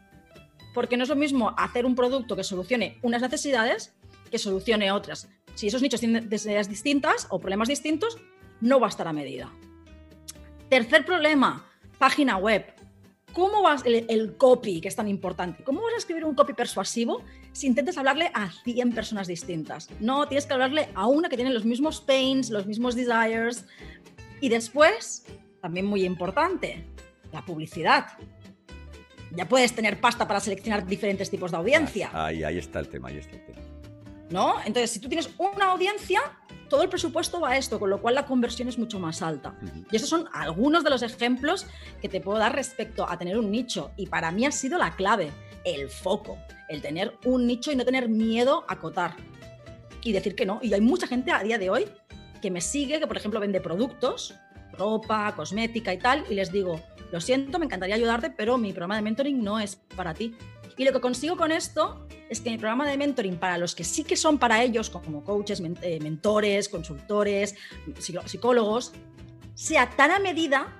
Porque 0.72 0.96
no 0.96 1.02
es 1.02 1.10
lo 1.10 1.14
mismo 1.16 1.54
hacer 1.58 1.84
un 1.84 1.94
producto 1.94 2.34
que 2.34 2.42
solucione 2.42 2.98
unas 3.02 3.20
necesidades 3.20 3.94
que 4.30 4.38
solucione 4.38 4.90
otras. 4.90 5.28
Si 5.54 5.66
esos 5.66 5.82
nichos 5.82 6.00
tienen 6.00 6.28
necesidades 6.28 6.68
distintas 6.68 7.26
o 7.30 7.38
problemas 7.38 7.68
distintos, 7.68 8.18
no 8.60 8.80
va 8.80 8.86
a 8.86 8.90
estar 8.90 9.06
a 9.08 9.12
medida. 9.12 9.52
Tercer 10.68 11.04
problema, 11.04 11.66
página 11.98 12.36
web. 12.36 12.64
¿Cómo 13.32 13.62
vas 13.62 13.84
el, 13.86 14.06
el, 14.08 14.36
copy, 14.36 14.80
que 14.80 14.88
es 14.88 14.96
tan 14.96 15.08
importante? 15.08 15.64
¿Cómo 15.64 15.82
vas 15.82 15.94
a 15.94 15.96
escribir 15.96 16.24
un 16.24 16.34
copy 16.34 16.52
persuasivo 16.52 17.22
si 17.52 17.66
intentas 17.66 17.96
hablarle 17.96 18.30
a 18.34 18.50
100 18.50 18.92
personas 18.92 19.26
distintas? 19.26 19.88
No, 20.00 20.28
tienes 20.28 20.46
que 20.46 20.52
hablarle 20.52 20.88
a 20.94 21.06
una 21.06 21.28
que 21.30 21.36
tiene 21.36 21.50
los 21.50 21.64
mismos 21.64 22.00
pains, 22.00 22.50
los 22.50 22.66
mismos 22.66 22.94
desires. 22.94 23.64
Y 24.40 24.50
después, 24.50 25.24
también 25.62 25.86
muy 25.86 26.04
importante, 26.04 26.84
la 27.32 27.44
publicidad. 27.44 28.06
Ya 29.34 29.48
puedes 29.48 29.74
tener 29.74 29.98
pasta 29.98 30.28
para 30.28 30.40
seleccionar 30.40 30.86
diferentes 30.86 31.30
tipos 31.30 31.50
de 31.52 31.56
audiencia. 31.56 32.10
Ahí, 32.12 32.44
ahí 32.44 32.58
está 32.58 32.80
el 32.80 32.88
tema, 32.88 33.08
ahí 33.08 33.16
está 33.16 33.36
el 33.36 33.46
tema. 33.46 33.71
¿No? 34.32 34.56
Entonces, 34.64 34.90
si 34.90 34.98
tú 34.98 35.08
tienes 35.08 35.30
una 35.38 35.66
audiencia, 35.66 36.20
todo 36.68 36.82
el 36.82 36.88
presupuesto 36.88 37.38
va 37.38 37.50
a 37.50 37.56
esto, 37.58 37.78
con 37.78 37.90
lo 37.90 38.00
cual 38.00 38.14
la 38.14 38.24
conversión 38.24 38.66
es 38.66 38.78
mucho 38.78 38.98
más 38.98 39.20
alta. 39.20 39.54
Y 39.90 39.94
esos 39.94 40.08
son 40.08 40.26
algunos 40.32 40.82
de 40.82 40.90
los 40.90 41.02
ejemplos 41.02 41.66
que 42.00 42.08
te 42.08 42.20
puedo 42.20 42.38
dar 42.38 42.54
respecto 42.54 43.06
a 43.08 43.18
tener 43.18 43.36
un 43.36 43.50
nicho. 43.50 43.90
Y 43.96 44.06
para 44.06 44.30
mí 44.30 44.46
ha 44.46 44.52
sido 44.52 44.78
la 44.78 44.96
clave, 44.96 45.30
el 45.64 45.90
foco, 45.90 46.38
el 46.70 46.80
tener 46.80 47.18
un 47.26 47.46
nicho 47.46 47.70
y 47.72 47.76
no 47.76 47.84
tener 47.84 48.08
miedo 48.08 48.64
a 48.68 48.72
acotar. 48.72 49.16
Y 50.02 50.12
decir 50.12 50.34
que 50.34 50.46
no. 50.46 50.60
Y 50.62 50.72
hay 50.72 50.80
mucha 50.80 51.06
gente 51.06 51.30
a 51.30 51.42
día 51.42 51.58
de 51.58 51.68
hoy 51.68 51.84
que 52.40 52.50
me 52.50 52.62
sigue, 52.62 52.98
que 52.98 53.06
por 53.06 53.18
ejemplo 53.18 53.38
vende 53.38 53.60
productos, 53.60 54.34
ropa, 54.72 55.34
cosmética 55.36 55.92
y 55.92 55.98
tal, 55.98 56.24
y 56.30 56.34
les 56.34 56.50
digo, 56.50 56.80
lo 57.12 57.20
siento, 57.20 57.58
me 57.58 57.66
encantaría 57.66 57.94
ayudarte, 57.94 58.30
pero 58.30 58.56
mi 58.56 58.72
programa 58.72 58.96
de 58.96 59.02
mentoring 59.02 59.44
no 59.44 59.60
es 59.60 59.76
para 59.94 60.14
ti. 60.14 60.34
Y 60.76 60.84
lo 60.84 60.92
que 60.92 61.00
consigo 61.00 61.36
con 61.36 61.52
esto 61.52 62.06
es 62.30 62.40
que 62.40 62.50
mi 62.50 62.58
programa 62.58 62.88
de 62.88 62.96
mentoring 62.96 63.36
para 63.36 63.58
los 63.58 63.74
que 63.74 63.84
sí 63.84 64.04
que 64.04 64.16
son 64.16 64.38
para 64.38 64.62
ellos, 64.62 64.88
como 64.90 65.22
coaches, 65.22 65.62
eh, 65.82 66.00
mentores, 66.00 66.68
consultores, 66.68 67.54
psicólogos, 67.98 68.92
sea 69.54 69.90
tan 69.90 70.10
a 70.10 70.18
medida 70.18 70.74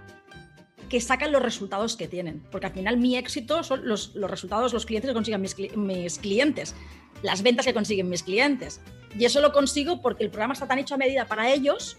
que 0.89 1.01
sacan 1.01 1.33
los 1.33 1.43
resultados 1.43 1.97
que 1.97 2.09
tienen. 2.09 2.43
Porque 2.51 2.67
al 2.67 2.73
final 2.73 2.97
mi 2.97 3.17
éxito 3.17 3.63
son 3.63 3.87
los, 3.87 4.15
resultados, 4.15 4.73
los 4.73 4.87
clientes 4.87 5.11
que 5.11 5.15
consiguen 5.15 5.41
mis, 5.41 5.57
mis 5.77 6.19
clientes, 6.19 6.75
las 7.23 7.43
ventas 7.43 7.67
que 7.67 7.75
consiguen 7.75 8.09
mis 8.09 8.23
clientes. 8.23 8.81
Y 9.19 9.25
eso 9.25 9.41
lo 9.41 9.53
consigo 9.53 10.01
porque 10.01 10.25
el 10.25 10.31
programa 10.31 10.55
está 10.55 10.67
tan 10.67 10.79
hecho 10.79 10.95
a 10.95 10.99
medida 10.99 11.27
para 11.27 11.51
ellos 11.51 11.99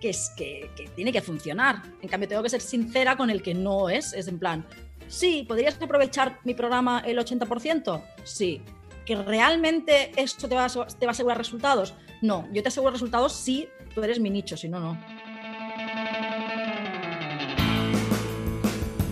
que, 0.00 0.10
es, 0.10 0.30
que, 0.36 0.70
que, 0.76 0.88
tiene 0.88 1.12
que 1.12 1.20
funcionar. 1.20 1.82
En 2.02 2.08
cambio, 2.08 2.28
tengo 2.28 2.42
que 2.42 2.50
ser 2.50 2.60
sincera 2.60 3.16
con 3.16 3.30
el 3.30 3.42
que 3.42 3.54
no 3.54 3.88
es. 3.88 4.12
Es 4.12 4.28
en 4.28 4.38
plan, 4.38 4.66
sí, 5.08 5.44
¿podrías 5.46 5.80
aprovechar 5.80 6.38
mi 6.44 6.54
programa 6.54 7.02
el 7.04 7.18
80%? 7.18 8.02
Sí. 8.24 8.62
¿Que 9.04 9.16
realmente 9.16 10.12
esto 10.16 10.48
te 10.48 10.54
va, 10.54 10.64
a, 10.64 10.68
te 10.68 11.06
va 11.06 11.10
a 11.10 11.12
asegurar 11.12 11.38
resultados? 11.38 11.94
No, 12.22 12.48
yo 12.52 12.62
te 12.62 12.68
aseguro 12.68 12.92
resultados 12.92 13.32
si 13.34 13.68
tú 13.94 14.02
eres 14.02 14.18
mi 14.18 14.30
nicho, 14.30 14.56
si 14.56 14.68
no, 14.68 14.80
no. 14.80 14.98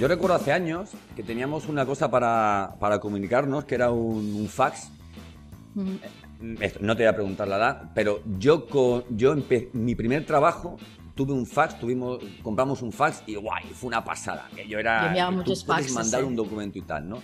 Yo 0.00 0.08
recuerdo 0.08 0.34
hace 0.34 0.50
años 0.50 0.90
que 1.14 1.22
teníamos 1.22 1.68
una 1.68 1.87
cosa 1.87 2.11
para, 2.11 2.75
para 2.80 2.99
comunicarnos, 2.99 3.64
que 3.64 3.75
era 3.75 3.90
un, 3.90 4.34
un 4.34 4.49
fax. 4.49 4.90
Uh 5.75 5.80
-huh 5.80 5.99
no 6.80 6.96
te 6.96 7.04
voy 7.04 7.08
a 7.08 7.14
preguntar 7.14 7.49
la 7.49 7.56
edad, 7.56 7.82
pero 7.94 8.20
yo, 8.38 8.66
con, 8.66 9.04
yo 9.11 9.34
mi 9.72 9.94
primer 9.94 10.26
trabajo 10.26 10.76
tuve 11.14 11.33
un 11.33 11.47
fax, 11.47 11.78
tuvimos, 11.78 12.19
compramos 12.42 12.83
un 12.83 12.92
fax 12.92 13.23
y 13.26 13.35
guay, 13.35 13.64
fue 13.75 13.88
una 13.88 14.04
pasada. 14.04 14.49
Que 14.54 14.66
yo 14.66 14.78
era. 14.78 15.14
Yo 15.14 15.33
muchos 15.33 15.64
faxes, 15.64 15.92
mandar 15.92 16.25
un 16.25 16.37
documento 16.37 16.78
y 16.78 16.83
tal, 16.83 17.09
¿no? 17.09 17.23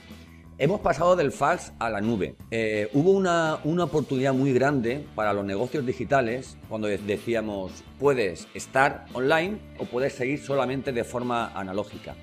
Hemos 0.61 0.81
pasado 0.81 1.15
del 1.15 1.31
fax 1.31 1.73
a 1.79 1.89
la 1.89 2.01
nube. 2.01 2.35
Eh, 2.51 2.91
hubo 2.93 3.13
una, 3.13 3.59
una, 3.63 3.85
oportunidad 3.85 4.35
muy 4.35 4.53
grande 4.53 5.07
para 5.15 5.33
los 5.33 5.45
negocios 5.45 5.87
digitales 5.87 6.57
cuando 6.69 6.89
decíamos, 6.89 7.85
puedes 8.01 8.49
estar 8.55 9.07
online 9.13 9.61
o 9.79 9.85
puedes 9.85 10.15
seguir 10.15 10.41
solamente 10.43 10.93
de 10.93 11.05
forma 11.05 11.53
analógica. 11.55 12.17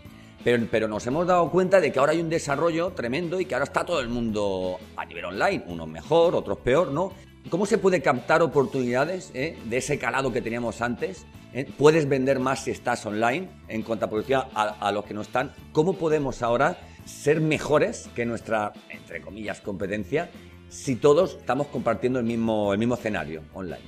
Pero, 0.43 0.67
pero, 0.69 0.89
nos 0.89 1.07
hemos 1.07 1.25
dado 1.25 1.49
cuenta 1.49 1.79
de 1.79 1.93
que 1.93 1.97
ahora 1.97 2.11
hay 2.11 2.19
un 2.19 2.29
desarrollo 2.29 2.91
tremendo 2.91 3.39
y 3.39 3.45
que 3.45 3.55
ahora 3.55 3.63
está 3.63 3.85
todo 3.85 4.01
el 4.01 4.09
mundo 4.09 4.79
a 4.97 5.05
nivel 5.05 5.25
online, 5.25 5.63
unos 5.67 5.87
mejor, 5.87 6.35
otros 6.35 6.57
peor, 6.57 6.91
¿no? 6.91 7.13
¿Cómo 7.49 7.65
se 7.65 7.77
puede 7.77 8.01
captar 8.01 8.41
oportunidades 8.41 9.31
eh, 9.33 9.57
de 9.65 9.77
ese 9.77 9.97
calado 9.97 10.33
que 10.33 10.41
teníamos 10.41 10.81
antes? 10.81 11.25
Eh? 11.55 11.71
¿Puedes 11.77 12.09
vender 12.09 12.39
más 12.39 12.65
si 12.65 12.71
estás 12.71 13.05
online 13.05 13.47
en 13.69 13.81
contraposición 13.81 14.43
a, 14.53 14.63
a, 14.63 14.91
los 14.91 15.05
que 15.05 15.13
no 15.13 15.21
están? 15.21 15.53
¿Cómo 15.71 15.93
podemos 15.93 16.41
ahora 16.41 16.77
ser 17.05 17.39
mejores 17.39 18.09
que 18.13 18.25
nuestra, 18.25 18.73
entre 18.89 19.21
comillas, 19.21 19.61
competencia 19.61 20.29
si 20.67 20.97
todos 20.97 21.37
estamos 21.37 21.67
compartiendo 21.67 22.19
el 22.19 22.25
mismo, 22.25 22.73
el 22.73 22.79
mismo 22.79 22.95
escenario 22.95 23.41
online? 23.53 23.85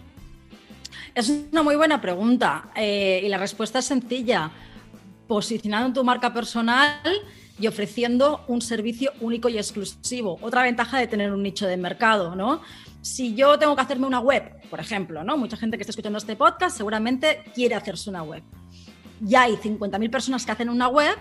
Es 1.14 1.28
una 1.28 1.62
muy 1.62 1.76
buena 1.76 2.00
pregunta 2.00 2.70
eh, 2.74 3.22
y 3.22 3.28
la 3.28 3.38
respuesta 3.38 3.80
es 3.80 3.86
sencilla 3.86 4.50
posicionando 5.28 6.00
tu 6.00 6.06
marca 6.06 6.34
personal 6.34 7.02
y 7.60 7.68
ofreciendo 7.68 8.46
un 8.48 8.62
servicio 8.62 9.12
único 9.20 9.50
y 9.50 9.58
exclusivo. 9.58 10.38
Otra 10.42 10.64
ventaja 10.64 11.00
de 11.00 11.08
tener 11.08 11.34
un 11.34 11.44
nicho 11.44 11.68
de 11.68 11.76
mercado, 11.76 12.34
¿no? 12.34 12.62
Si 13.02 13.36
yo 13.36 13.58
tengo 13.58 13.76
que 13.76 13.82
hacerme 13.82 14.08
una 14.08 14.20
web, 14.20 14.62
por 14.70 14.80
ejemplo, 14.80 15.24
¿no? 15.24 15.38
Mucha 15.38 15.58
gente 15.58 15.78
que 15.78 15.84
está 15.84 15.92
escuchando 15.92 16.18
este 16.18 16.36
podcast 16.36 16.76
seguramente 16.78 17.44
quiere 17.54 17.76
hacerse 17.76 18.10
una 18.10 18.24
web. 18.24 18.44
Ya 19.22 19.44
hay 19.44 19.56
50.000 19.56 20.12
personas 20.12 20.46
que 20.46 20.52
hacen 20.52 20.70
una 20.70 20.88
web, 20.88 21.16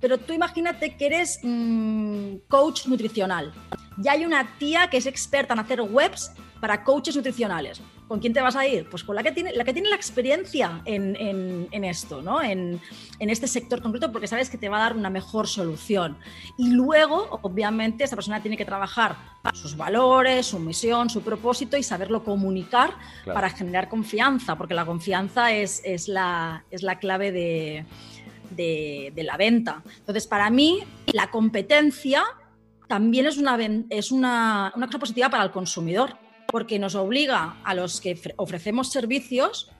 pero 0.00 0.18
tú 0.18 0.32
imagínate 0.32 0.96
que 0.96 1.06
eres 1.06 1.40
mmm, 1.42 2.36
coach 2.48 2.86
nutricional. 2.86 3.52
Ya 3.98 4.12
hay 4.12 4.24
una 4.24 4.56
tía 4.58 4.88
que 4.88 4.98
es 4.98 5.06
experta 5.06 5.54
en 5.54 5.60
hacer 5.60 5.80
webs 5.80 6.32
para 6.60 6.84
coaches 6.84 7.16
nutricionales. 7.16 7.80
¿Con 8.10 8.18
quién 8.18 8.32
te 8.32 8.40
vas 8.40 8.56
a 8.56 8.66
ir? 8.66 8.90
Pues 8.90 9.04
con 9.04 9.14
la 9.14 9.22
que 9.22 9.30
tiene 9.30 9.52
la, 9.52 9.62
que 9.62 9.72
tiene 9.72 9.88
la 9.88 9.94
experiencia 9.94 10.82
en, 10.84 11.14
en, 11.14 11.68
en 11.70 11.84
esto, 11.84 12.22
¿no? 12.22 12.42
En, 12.42 12.80
en, 13.20 13.30
este 13.30 13.46
sector 13.46 13.80
concreto, 13.80 14.10
porque 14.10 14.26
sabes 14.26 14.50
que 14.50 14.58
te 14.58 14.68
va 14.68 14.78
a 14.78 14.80
dar 14.80 14.96
una 14.96 15.10
mejor 15.10 15.46
solución. 15.46 16.18
Y 16.58 16.72
luego, 16.72 17.38
obviamente, 17.42 18.02
esta 18.02 18.16
persona 18.16 18.42
tiene 18.42 18.56
que 18.56 18.64
trabajar 18.64 19.14
sus 19.52 19.76
valores, 19.76 20.46
su 20.46 20.58
misión, 20.58 21.08
su 21.08 21.22
propósito 21.22 21.76
y 21.76 21.84
saberlo 21.84 22.24
comunicar 22.24 22.94
claro. 23.22 23.32
para 23.32 23.48
generar 23.48 23.88
confianza, 23.88 24.58
porque 24.58 24.74
la 24.74 24.84
confianza 24.84 25.52
es, 25.52 25.80
es, 25.84 26.08
la, 26.08 26.64
es 26.72 26.82
la 26.82 26.98
clave 26.98 27.30
de, 27.30 27.84
de, 28.50 29.12
de 29.14 29.22
la 29.22 29.36
venta. 29.36 29.84
Entonces, 29.98 30.26
para 30.26 30.50
mí, 30.50 30.82
la 31.12 31.30
competencia 31.30 32.24
también 32.88 33.26
es 33.26 33.38
una, 33.38 33.56
es 33.88 34.10
una, 34.10 34.72
una 34.74 34.86
cosa 34.86 34.98
positiva 34.98 35.30
para 35.30 35.44
el 35.44 35.52
consumidor 35.52 36.16
porque 36.50 36.78
nos 36.78 36.94
obliga 36.94 37.56
a 37.64 37.74
los 37.74 38.00
que 38.00 38.18
ofrecemos 38.36 38.90
servicios 38.90 39.70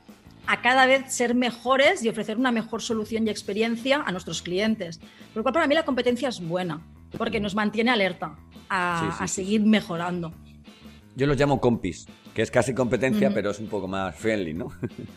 a 0.46 0.62
cada 0.62 0.86
vez 0.86 1.12
ser 1.12 1.34
mejores 1.34 2.02
y 2.04 2.08
ofrecer 2.08 2.36
una 2.36 2.50
mejor 2.50 2.82
solución 2.82 3.26
y 3.26 3.30
experiencia 3.30 4.02
a 4.04 4.10
nuestros 4.12 4.42
clientes. 4.42 4.98
Por 4.98 5.36
lo 5.36 5.42
cual, 5.42 5.52
para 5.54 5.66
mí 5.66 5.74
la 5.74 5.84
competencia 5.84 6.28
es 6.28 6.40
buena, 6.40 6.80
porque 7.16 7.40
nos 7.40 7.54
mantiene 7.54 7.90
alerta 7.90 8.36
a, 8.68 9.10
sí, 9.10 9.16
sí, 9.18 9.24
a 9.24 9.28
seguir 9.28 9.60
mejorando. 9.62 10.32
Yo 11.14 11.26
los 11.26 11.36
llamo 11.36 11.60
compis, 11.60 12.06
que 12.34 12.42
es 12.42 12.50
casi 12.50 12.74
competencia, 12.74 13.28
uh 13.28 13.30
-huh. 13.30 13.34
pero 13.34 13.50
es 13.50 13.58
un 13.58 13.68
poco 13.68 13.86
más 13.86 14.16
friendly, 14.16 14.54
¿no? 14.54 14.68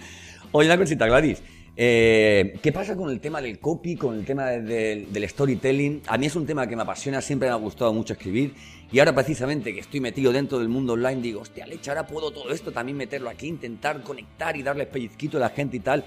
Oye, 0.52 0.68
una 0.68 0.78
cosita, 0.78 1.08
Gladys. 1.08 1.42
Eh, 1.76 2.60
¿Qué 2.62 2.72
pasa 2.72 2.96
con 2.96 3.10
el 3.10 3.20
tema 3.20 3.42
del 3.42 3.58
copy, 3.60 3.96
con 3.96 4.16
el 4.16 4.26
tema 4.26 4.46
de, 4.46 4.62
de, 4.62 5.08
del 5.10 5.28
storytelling? 5.28 6.04
A 6.08 6.18
mí 6.18 6.28
es 6.28 6.36
un 6.36 6.46
tema 6.46 6.68
que 6.68 6.76
me 6.76 6.84
apasiona, 6.84 7.20
siempre 7.20 7.48
me 7.48 7.54
ha 7.54 7.58
gustado 7.58 7.92
mucho 7.94 8.14
escribir. 8.14 8.54
Y 8.92 9.00
ahora 9.00 9.16
precisamente 9.16 9.74
que 9.74 9.80
estoy 9.80 10.00
metido 10.00 10.32
dentro 10.32 10.60
del 10.60 10.70
mundo 10.70 10.94
online, 10.94 11.22
digo, 11.22 11.42
hostia, 11.42 11.66
leche, 11.66 11.90
ahora 11.90 12.06
puedo 12.06 12.30
todo 12.30 12.52
esto 12.52 12.72
también 12.72 12.96
meterlo 12.96 13.30
aquí, 13.30 13.48
intentar 13.48 14.04
conectar 14.04 14.56
y 14.56 14.62
darle 14.62 14.86
pellizquito 14.86 15.38
a 15.38 15.40
la 15.40 15.50
gente 15.50 15.78
y 15.78 15.80
tal. 15.80 16.06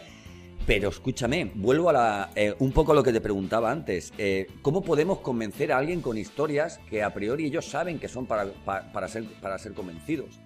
Pero 0.67 0.89
escúchame, 0.89 1.51
vuelvo 1.55 1.91
a 1.91 1.93
la, 1.93 2.31
eh, 2.37 2.55
un 2.61 2.73
poco 2.73 2.93
a 2.93 2.95
lo 2.95 3.03
que 3.03 3.13
te 3.13 3.21
preguntaba 3.21 3.71
antes. 3.71 4.13
Eh, 4.19 4.47
¿Cómo 4.63 4.83
podemos 4.83 5.19
convencer 5.19 5.73
a 5.73 5.79
alguien 5.79 6.01
con 6.01 6.17
historias 6.17 6.79
que 6.89 7.03
a 7.03 7.13
priori 7.13 7.47
ellos 7.47 7.67
saben 7.67 7.99
que 7.99 8.09
son 8.09 8.27
para, 8.27 8.47
para 8.65 9.09
ser, 9.09 9.25
para 9.41 9.59
ser 9.59 9.75
convencidos? 9.75 10.41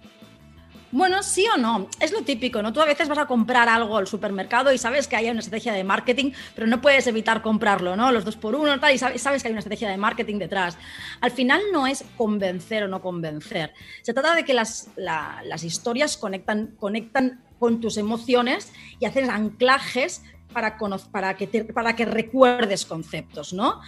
Bueno, 0.91 1.23
sí 1.23 1.45
o 1.53 1.57
no, 1.57 1.87
es 2.01 2.11
lo 2.11 2.21
típico, 2.23 2.61
¿no? 2.61 2.73
Tú 2.73 2.81
a 2.81 2.85
veces 2.85 3.07
vas 3.07 3.17
a 3.17 3.25
comprar 3.25 3.69
algo 3.69 3.97
al 3.97 4.07
supermercado 4.07 4.73
y 4.73 4.77
sabes 4.77 5.07
que 5.07 5.15
hay 5.15 5.29
una 5.29 5.39
estrategia 5.39 5.71
de 5.71 5.85
marketing, 5.85 6.31
pero 6.53 6.67
no 6.67 6.81
puedes 6.81 7.07
evitar 7.07 7.41
comprarlo, 7.41 7.95
¿no? 7.95 8.11
Los 8.11 8.25
dos 8.25 8.35
por 8.35 8.55
uno, 8.55 8.77
tal, 8.79 8.93
y 8.93 8.97
sabes 8.97 9.41
que 9.41 9.47
hay 9.47 9.51
una 9.51 9.59
estrategia 9.59 9.89
de 9.89 9.97
marketing 9.97 10.37
detrás. 10.37 10.77
Al 11.21 11.31
final 11.31 11.61
no 11.71 11.87
es 11.87 12.03
convencer 12.17 12.83
o 12.83 12.87
no 12.89 13.01
convencer. 13.01 13.73
Se 14.01 14.13
trata 14.13 14.35
de 14.35 14.43
que 14.43 14.53
las, 14.53 14.89
la, 14.97 15.41
las 15.45 15.63
historias 15.63 16.17
conectan, 16.17 16.75
conectan 16.77 17.41
con 17.57 17.79
tus 17.79 17.95
emociones 17.97 18.73
y 18.99 19.05
haces 19.05 19.29
anclajes 19.29 20.23
para 20.51 21.95
que 21.95 22.05
recuerdes 22.05 22.85
conceptos, 22.85 23.53
¿no? 23.53 23.79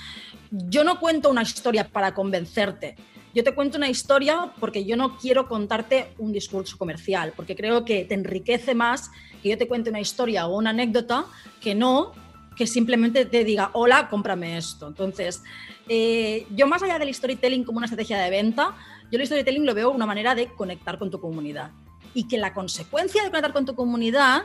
Yo 0.52 0.84
no 0.84 1.00
cuento 1.00 1.30
una 1.30 1.42
historia 1.42 1.90
para 1.90 2.14
convencerte. 2.14 2.96
Yo 3.34 3.44
te 3.44 3.56
cuento 3.56 3.78
una 3.78 3.90
historia 3.90 4.54
porque 4.60 4.86
yo 4.86 4.96
no 4.96 5.18
quiero 5.18 5.48
contarte 5.48 6.14
un 6.20 6.32
discurso 6.32 6.78
comercial, 6.78 7.34
porque 7.36 7.56
creo 7.56 7.84
que 7.84 8.06
te 8.06 8.14
enriquece 8.14 8.76
más 8.76 9.10
que 9.42 9.50
yo 9.50 9.58
te 9.58 9.68
cuente 9.68 9.90
una 9.90 10.00
historia 10.00 10.46
o 10.48 10.58
una 10.58 10.70
anécdota 10.70 11.26
que 11.60 11.74
no 11.74 12.12
que 12.56 12.68
simplemente 12.68 13.26
te 13.26 13.44
diga, 13.44 13.72
hola, 13.74 14.10
cómprame 14.10 14.58
esto. 14.58 14.88
Entonces, 14.88 15.42
eh, 15.90 16.46
yo 16.52 16.68
más 16.68 16.84
allá 16.84 17.00
del 17.00 17.12
storytelling 17.14 17.64
como 17.64 17.78
una 17.78 17.88
estrategia 17.88 18.20
de 18.20 18.30
venta, 18.30 18.76
yo 19.12 19.20
el 19.20 19.26
storytelling 19.26 19.66
lo 19.66 19.74
veo 19.74 19.90
una 19.90 20.06
manera 20.06 20.36
de 20.36 20.48
conectar 20.48 21.00
con 21.00 21.10
tu 21.10 21.20
comunidad. 21.20 21.72
y 22.16 22.28
que 22.28 22.38
la 22.38 22.54
consecuencia 22.54 23.24
de 23.24 23.32
conectar 23.32 23.54
con 23.54 23.66
tu 23.66 23.74
comunidad 23.74 24.44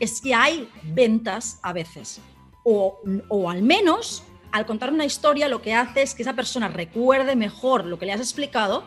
es 0.00 0.20
que 0.20 0.34
hay 0.34 0.68
ventas 0.82 1.60
a 1.62 1.72
veces. 1.72 2.20
O, 2.64 2.98
o 3.28 3.48
al 3.48 3.62
menos 3.62 4.24
al 4.54 4.66
contar 4.66 4.92
una 4.92 5.04
historia 5.04 5.48
lo 5.48 5.60
que 5.60 5.74
hace 5.74 6.02
es 6.02 6.14
que 6.14 6.22
esa 6.22 6.36
persona 6.36 6.68
recuerde 6.68 7.34
mejor 7.34 7.84
lo 7.86 7.98
que 7.98 8.06
le 8.06 8.12
has 8.12 8.20
explicado 8.20 8.84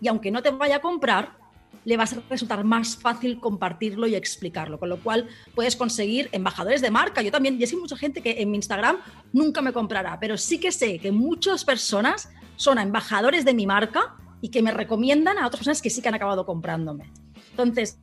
y 0.00 0.06
aunque 0.06 0.30
no 0.30 0.40
te 0.40 0.50
vaya 0.50 0.76
a 0.76 0.80
comprar, 0.80 1.36
le 1.84 1.96
va 1.96 2.04
a 2.04 2.08
resultar 2.30 2.62
más 2.62 2.96
fácil 2.96 3.40
compartirlo 3.40 4.06
y 4.06 4.14
explicarlo, 4.14 4.78
con 4.78 4.88
lo 4.88 5.02
cual 5.02 5.28
puedes 5.56 5.74
conseguir 5.74 6.28
embajadores 6.30 6.80
de 6.80 6.92
marca. 6.92 7.22
Yo 7.22 7.32
también, 7.32 7.60
y 7.60 7.64
hay 7.64 7.74
mucha 7.74 7.96
gente 7.96 8.22
que 8.22 8.40
en 8.40 8.52
mi 8.52 8.58
Instagram 8.58 8.98
nunca 9.32 9.60
me 9.62 9.72
comprará, 9.72 10.16
pero 10.20 10.38
sí 10.38 10.60
que 10.60 10.70
sé 10.70 11.00
que 11.00 11.10
muchas 11.10 11.64
personas 11.64 12.30
son 12.54 12.78
embajadores 12.78 13.44
de 13.44 13.52
mi 13.52 13.66
marca 13.66 14.14
y 14.40 14.50
que 14.50 14.62
me 14.62 14.70
recomiendan 14.70 15.38
a 15.38 15.46
otras 15.48 15.58
personas 15.58 15.82
que 15.82 15.90
sí 15.90 16.02
que 16.02 16.08
han 16.08 16.14
acabado 16.14 16.46
comprándome. 16.46 17.10
Entonces, 17.50 17.98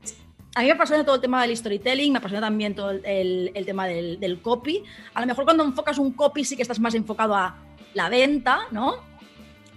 a 0.57 0.61
mí 0.61 0.65
me 0.65 0.71
apasiona 0.71 1.05
todo 1.05 1.15
el 1.15 1.21
tema 1.21 1.43
del 1.43 1.55
storytelling, 1.55 2.11
me 2.11 2.17
apasiona 2.17 2.47
también 2.47 2.73
todo 2.73 2.89
el, 2.89 3.63
tema 3.63 3.85
del, 3.85 4.19
del, 4.19 4.41
copy. 4.41 4.83
A 5.13 5.21
lo 5.21 5.27
mejor 5.27 5.43
cuando 5.43 5.63
enfocas 5.63 5.99
un 5.99 6.13
copy 6.13 6.43
sí 6.43 6.55
que 6.55 6.63
estás 6.63 6.79
más 6.79 6.95
enfocado 6.95 7.35
a 7.35 7.55
la 7.93 8.09
venta, 8.09 8.61
¿no? 8.71 8.95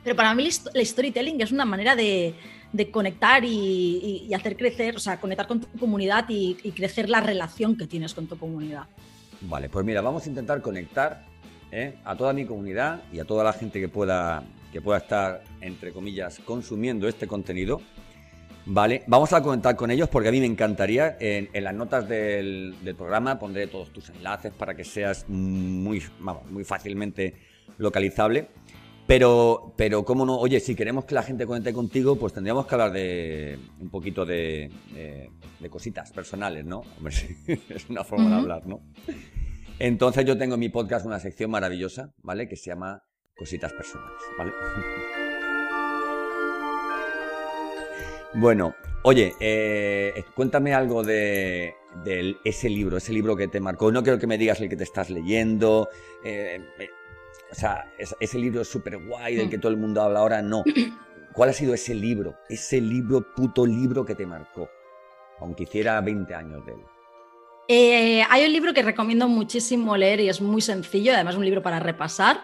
Pero 0.03 0.17
para 0.17 0.35
mí 0.35 0.49
el 0.73 0.87
storytelling 0.87 1.39
es 1.43 1.53
una 1.53 1.67
manera 1.67 1.95
de, 1.95 2.35
de 2.73 2.91
conectar 2.91 3.45
y, 3.45 4.33
hacer 4.35 4.57
crecer, 4.57 4.97
o 4.97 5.01
sea, 5.01 5.21
conectar 5.21 5.47
con 5.47 5.61
tu 5.61 5.79
comunidad 5.79 6.25
y, 6.31 6.55
crecer 6.73 7.11
la 7.11 7.21
relación 7.21 7.77
que 7.77 7.87
tienes 7.87 8.15
con 8.15 8.27
tu 8.27 8.39
comunidad. 8.39 8.85
Vale, 9.43 9.69
pues 9.69 9.85
mira, 9.85 10.01
vamos 10.01 10.25
a 10.25 10.29
intentar 10.31 10.63
conectar 10.63 11.27
¿eh? 11.71 11.97
a 12.07 12.17
toda 12.17 12.33
mi 12.33 12.47
comunidad 12.47 13.03
y 13.13 13.19
a 13.19 13.27
toda 13.27 13.45
la 13.45 13.53
gente 13.53 13.81
que 13.81 13.91
pueda, 13.91 14.43
que 14.73 14.81
pueda 14.81 14.97
estar, 14.97 15.43
entre 15.61 15.93
comillas, 15.93 16.41
consumiendo 16.43 17.07
este 17.07 17.27
contenido. 17.27 17.83
Vale, 18.73 19.03
vamos 19.09 19.33
a 19.33 19.43
conectar 19.43 19.75
con 19.75 19.91
ellos 19.91 20.09
porque 20.09 20.29
a 20.29 20.31
mí 20.31 20.39
me 20.39 20.47
encantaría, 20.47 21.17
en, 21.19 21.49
las 21.65 21.75
notas 21.75 22.09
del, 22.09 22.77
del, 22.85 22.95
programa 22.95 23.37
pondré 23.37 23.67
todos 23.67 23.93
tus 23.93 24.11
enlaces 24.11 24.53
para 24.53 24.77
que 24.77 24.85
seas 24.85 25.29
muy, 25.29 26.01
vamos, 26.21 26.49
muy 26.53 26.63
fácilmente 26.63 27.35
localizable. 27.79 28.47
Pero, 29.09 29.75
pero, 29.77 30.05
¿cómo 30.05 30.25
no? 30.25 30.39
Oye, 30.39 30.61
si 30.61 30.77
queremos 30.77 31.05
que 31.05 31.17
la 31.17 31.25
gente 31.25 31.47
conecte 31.47 31.73
contigo, 31.73 32.15
pues 32.15 32.33
tendríamos 32.33 32.65
que 32.65 32.75
hablar 32.77 32.93
de 32.93 33.59
un 33.81 33.91
poquito 33.91 34.25
de, 34.25 34.71
cositas 35.69 36.13
personales, 36.13 36.65
¿no? 36.65 36.85
Hombre, 36.97 37.17
es 37.71 37.91
una 37.91 38.05
forma 38.05 38.31
de 38.31 38.37
hablar, 38.37 38.69
¿no? 38.69 38.83
Entonces 39.81 40.25
yo 40.25 40.39
tengo 40.39 40.55
en 40.55 40.61
mi 40.61 40.69
podcast 40.69 41.05
una 41.07 41.19
sección 41.19 41.51
maravillosa, 41.51 42.15
¿vale? 42.23 42.49
Que 42.49 42.55
se 42.55 42.67
llama 42.67 43.03
Cositas 43.37 43.73
Personales, 43.73 44.23
¿vale? 44.39 44.53
bueno, 48.35 48.75
oye, 49.03 49.35
eh, 49.41 50.25
cuéntame 50.35 50.75
algo 50.75 51.03
de, 51.03 51.75
ese 52.45 52.69
libro, 52.69 52.97
ese 52.97 53.13
libro 53.13 53.37
que 53.37 53.49
te 53.49 53.61
marcó. 53.61 53.91
No 53.91 54.03
quiero 54.03 54.19
que 54.19 54.27
me 54.27 54.39
digas 54.39 54.61
el 54.61 54.69
que 54.69 54.77
te 54.77 54.85
estás 54.85 55.11
leyendo. 55.11 55.89
Eh, 56.25 56.61
o 57.51 57.55
sea, 57.55 57.93
ese 57.99 58.39
libro 58.39 58.63
es 58.63 58.69
súper 58.69 58.99
guay 58.99 59.37
del 59.37 59.51
que 59.51 59.59
todo 59.59 59.73
el 59.73 59.79
mundo 59.79 60.03
habla 60.03 60.21
ahora, 60.21 60.43
no. 60.43 60.65
¿Cuál 61.33 61.51
ha 61.51 61.53
sido 61.53 61.75
ese 61.75 61.95
libro? 61.95 62.37
Ese 62.49 62.81
libro, 62.81 63.35
puto 63.35 63.65
libro 63.65 64.05
que 64.05 64.15
te 64.15 64.27
marcó, 64.27 64.69
aunque 65.41 65.65
hiciera 65.65 66.01
20 66.01 66.35
años 66.35 66.67
de 66.67 66.73
él. 66.73 66.81
Eh, 67.73 68.25
hay 68.29 68.45
un 68.45 68.53
libro 68.53 68.75
que 68.75 68.83
recomiendo 68.83 69.29
muchísimo 69.29 69.97
leer 69.97 70.19
y 70.19 70.29
es 70.29 70.41
muy 70.41 70.61
sencillo, 70.61 71.13
además 71.15 71.35
es 71.35 71.39
un 71.39 71.45
libro 71.45 71.63
para 71.63 71.79
repasar, 71.79 72.43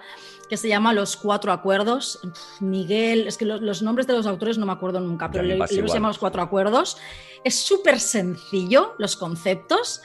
que 0.48 0.56
se 0.56 0.68
llama 0.68 0.92
Los 0.92 1.16
Cuatro 1.16 1.52
Acuerdos. 1.52 2.20
Miguel, 2.60 3.26
es 3.26 3.36
que 3.36 3.44
los, 3.44 3.82
nombres 3.82 4.06
de 4.06 4.12
los 4.12 4.26
autores 4.26 4.58
no 4.58 4.66
me 4.66 4.72
acuerdo 4.72 5.00
nunca, 5.00 5.30
pero 5.30 5.44
el 5.44 5.48
libro 5.48 5.66
se 5.66 5.94
llama 5.94 6.08
Los 6.08 6.18
Cuatro 6.18 6.42
Acuerdos. 6.42 6.98
Es 7.44 7.60
súper 7.60 8.00
sencillo 8.00 8.94
los 8.98 9.16
conceptos, 9.16 10.02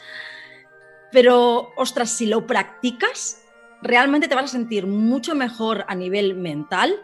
pero 1.11 1.69
ostras, 1.77 2.09
si 2.09 2.25
lo 2.25 2.47
practicas, 2.47 3.43
realmente 3.81 4.27
te 4.27 4.35
vas 4.35 4.45
a 4.45 4.47
sentir 4.47 4.87
mucho 4.87 5.35
mejor 5.35 5.85
a 5.87 5.95
nivel 5.95 6.35
mental, 6.35 7.01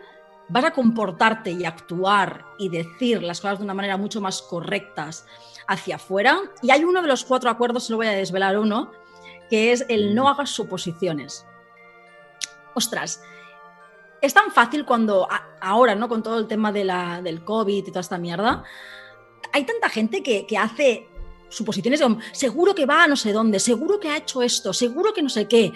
vas 0.49 0.65
a 0.65 0.71
comportarte 0.71 1.51
y 1.51 1.65
actuar 1.65 2.45
y 2.57 2.69
decir 2.69 3.21
las 3.21 3.41
cosas 3.41 3.59
de 3.59 3.65
una 3.65 3.73
manera 3.73 3.97
mucho 3.97 4.21
más 4.21 4.41
correctas 4.41 5.25
hacia 5.67 5.97
afuera. 5.97 6.39
Y 6.61 6.71
hay 6.71 6.83
uno 6.83 7.01
de 7.01 7.07
los 7.07 7.23
cuatro 7.25 7.49
acuerdos, 7.49 7.85
solo 7.85 7.97
voy 7.97 8.07
a 8.07 8.11
desvelar 8.11 8.57
uno, 8.57 8.91
que 9.49 9.71
es 9.71 9.85
el 9.89 10.15
no 10.15 10.29
hagas 10.29 10.49
suposiciones. 10.49 11.45
Ostras, 12.73 13.23
es 14.21 14.33
tan 14.33 14.51
fácil 14.51 14.85
cuando 14.85 15.27
ahora, 15.61 15.95
¿no? 15.95 16.09
Con 16.09 16.23
todo 16.23 16.39
el 16.39 16.47
tema 16.47 16.71
de 16.71 16.83
la, 16.83 17.21
del 17.21 17.43
COVID 17.43 17.87
y 17.87 17.91
toda 17.91 18.01
esta 18.01 18.17
mierda, 18.17 18.63
hay 19.53 19.65
tanta 19.65 19.89
gente 19.89 20.23
que, 20.23 20.45
que 20.45 20.57
hace 20.57 21.07
suposiciones 21.49 21.99
de 21.99 22.17
seguro 22.33 22.75
que 22.75 22.85
va 22.85 23.03
a 23.03 23.07
no 23.07 23.15
sé 23.15 23.31
dónde, 23.31 23.59
seguro 23.59 23.99
que 23.99 24.09
ha 24.09 24.17
hecho 24.17 24.41
esto, 24.41 24.73
seguro 24.73 25.13
que 25.13 25.21
no 25.21 25.29
sé 25.29 25.47
qué 25.47 25.73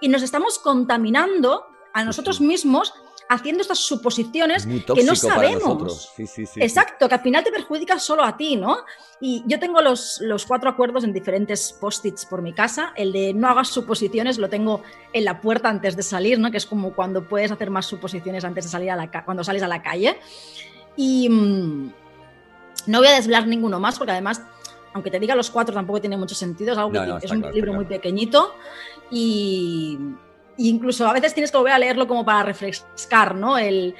y 0.00 0.08
nos 0.08 0.22
estamos 0.22 0.58
contaminando 0.58 1.66
a 1.92 2.04
nosotros 2.04 2.40
mismos 2.40 2.92
haciendo 3.28 3.62
estas 3.62 3.78
suposiciones 3.78 4.66
que 4.66 5.04
no 5.04 5.14
sabemos. 5.14 6.12
Exacto, 6.56 7.08
que 7.08 7.14
al 7.14 7.20
final 7.20 7.44
te 7.44 7.50
perjudica 7.50 7.98
solo 7.98 8.22
a 8.22 8.36
ti, 8.36 8.56
¿no? 8.56 8.78
Y 9.20 9.42
yo 9.46 9.58
tengo 9.58 9.80
los, 9.80 10.20
los 10.20 10.46
cuatro 10.46 10.68
acuerdos 10.68 11.04
en 11.04 11.12
diferentes 11.12 11.72
post-its 11.72 12.26
por 12.26 12.42
mi 12.42 12.52
casa. 12.52 12.92
El 12.96 13.12
de 13.12 13.32
no 13.32 13.48
hagas 13.48 13.68
suposiciones 13.68 14.38
lo 14.38 14.48
tengo 14.48 14.82
en 15.12 15.24
la 15.24 15.40
puerta 15.40 15.68
antes 15.68 15.96
de 15.96 16.02
salir, 16.02 16.38
¿no? 16.38 16.50
Que 16.50 16.58
es 16.58 16.66
como 16.66 16.94
cuando 16.94 17.26
puedes 17.26 17.50
hacer 17.50 17.70
más 17.70 17.86
suposiciones 17.86 18.44
antes 18.44 18.64
de 18.64 18.70
salir 18.70 18.90
a 18.90 18.96
la 18.96 19.24
cuando 19.24 19.44
sales 19.44 19.62
a 19.62 19.68
la 19.68 19.82
calle. 19.82 20.18
Y 20.96 21.28
mm, 21.28 21.92
no 22.86 22.98
voy 22.98 23.08
a 23.08 23.12
desvelar 23.12 23.46
ninguno 23.46 23.80
más 23.80 23.98
porque 23.98 24.12
además 24.12 24.42
aunque 24.92 25.10
te 25.10 25.18
diga 25.18 25.34
los 25.34 25.50
cuatro 25.50 25.74
tampoco 25.74 26.00
tiene 26.00 26.16
mucho 26.16 26.36
sentido, 26.36 26.72
es, 26.72 26.78
algo 26.78 27.18
es 27.20 27.30
un 27.32 27.52
libro 27.52 27.72
muy 27.72 27.84
pequeñito 27.84 28.54
y, 29.10 29.98
incluso 30.58 31.06
a 31.06 31.12
veces 31.12 31.34
tienes 31.34 31.50
que 31.50 31.58
volver 31.58 31.72
a 31.72 31.78
leerlo 31.78 32.06
como 32.06 32.24
para 32.24 32.42
refrescar, 32.42 33.34
¿no? 33.34 33.58
El, 33.58 33.94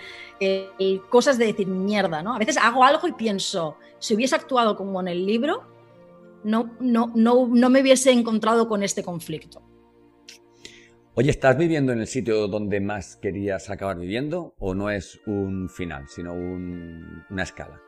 cosas 1.09 1.39
de 1.39 1.47
decir 1.47 1.67
mierda, 1.67 2.23
¿no? 2.23 2.35
A 2.35 2.39
veces 2.39 2.57
hago 2.57 2.85
algo 2.85 3.09
y 3.09 3.13
pienso, 3.13 3.79
si 3.99 4.15
hubiese 4.15 4.35
actuado 4.35 4.77
como 4.77 5.01
en 5.01 5.09
el 5.09 5.25
libro, 5.25 5.63
no, 6.45 6.77
no, 6.81 7.13
no, 7.15 7.47
no 7.47 7.71
me 7.71 7.81
hubiese 7.81 8.11
encontrado 8.11 8.69
con 8.69 8.83
este 8.83 9.03
conflicto. 9.03 9.63
Oye, 11.17 11.31
¿estás 11.31 11.57
viviendo 11.57 11.93
en 11.93 12.01
el 12.01 12.09
sitio 12.09 12.49
donde 12.49 12.81
más 12.81 13.17
querías 13.17 13.71
acabar 13.71 13.97
viviendo 13.97 14.55
o 14.59 14.75
no 14.75 14.91
es 14.91 15.21
un 15.27 15.71
final, 15.71 16.09
sino 16.09 16.35
una 16.35 17.43
escala? 17.45 17.81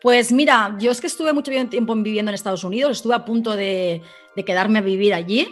Pues 0.00 0.32
mira, 0.32 0.76
yo 0.78 0.90
es 0.90 1.00
que 1.00 1.08
estuve 1.08 1.32
mucho 1.32 1.50
tiempo 1.68 1.94
viviendo 1.96 2.30
en 2.30 2.34
Estados 2.34 2.64
Unidos, 2.64 2.98
estuve 2.98 3.14
a 3.14 3.24
punto 3.24 3.56
de, 3.56 4.02
quedarme 4.46 4.78
a 4.78 4.82
vivir 4.82 5.12
allí. 5.12 5.48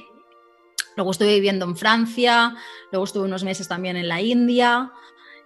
Luego 0.96 1.10
estuve 1.10 1.34
viviendo 1.34 1.64
en 1.64 1.76
Francia, 1.76 2.56
luego 2.90 3.04
estuve 3.04 3.24
unos 3.24 3.44
meses 3.44 3.68
también 3.68 3.96
en 3.96 4.08
la 4.08 4.20
India. 4.20 4.92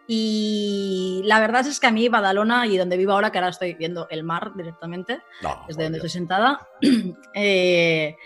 Y 0.07 1.23
la 1.25 1.39
verdad 1.39 1.67
es 1.67 1.79
que 1.79 1.87
a 1.87 1.93
mí 1.93 2.09
Badalona 2.09 2.67
y 2.67 2.77
donde 2.77 2.97
vivo 2.97 3.13
ahora, 3.13 3.31
que 3.31 3.39
ahora 3.39 3.51
estoy 3.51 3.75
viendo 3.75 4.09
el 4.11 4.25
mar 4.25 4.53
directamente, 4.57 5.23
desde 5.69 5.85
donde 5.85 5.99
estoy 5.99 6.11
sentada, 6.11 6.69
eh, 7.35 8.17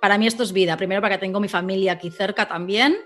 para 0.00 0.18
mí 0.18 0.26
esto 0.26 0.42
es 0.42 0.52
vida. 0.52 0.76
Primero 0.76 1.00
porque 1.00 1.18
tengo 1.18 1.38
mi 1.38 1.48
familia 1.48 1.92
aquí 1.92 2.10
cerca 2.10 2.48
también 2.48 2.96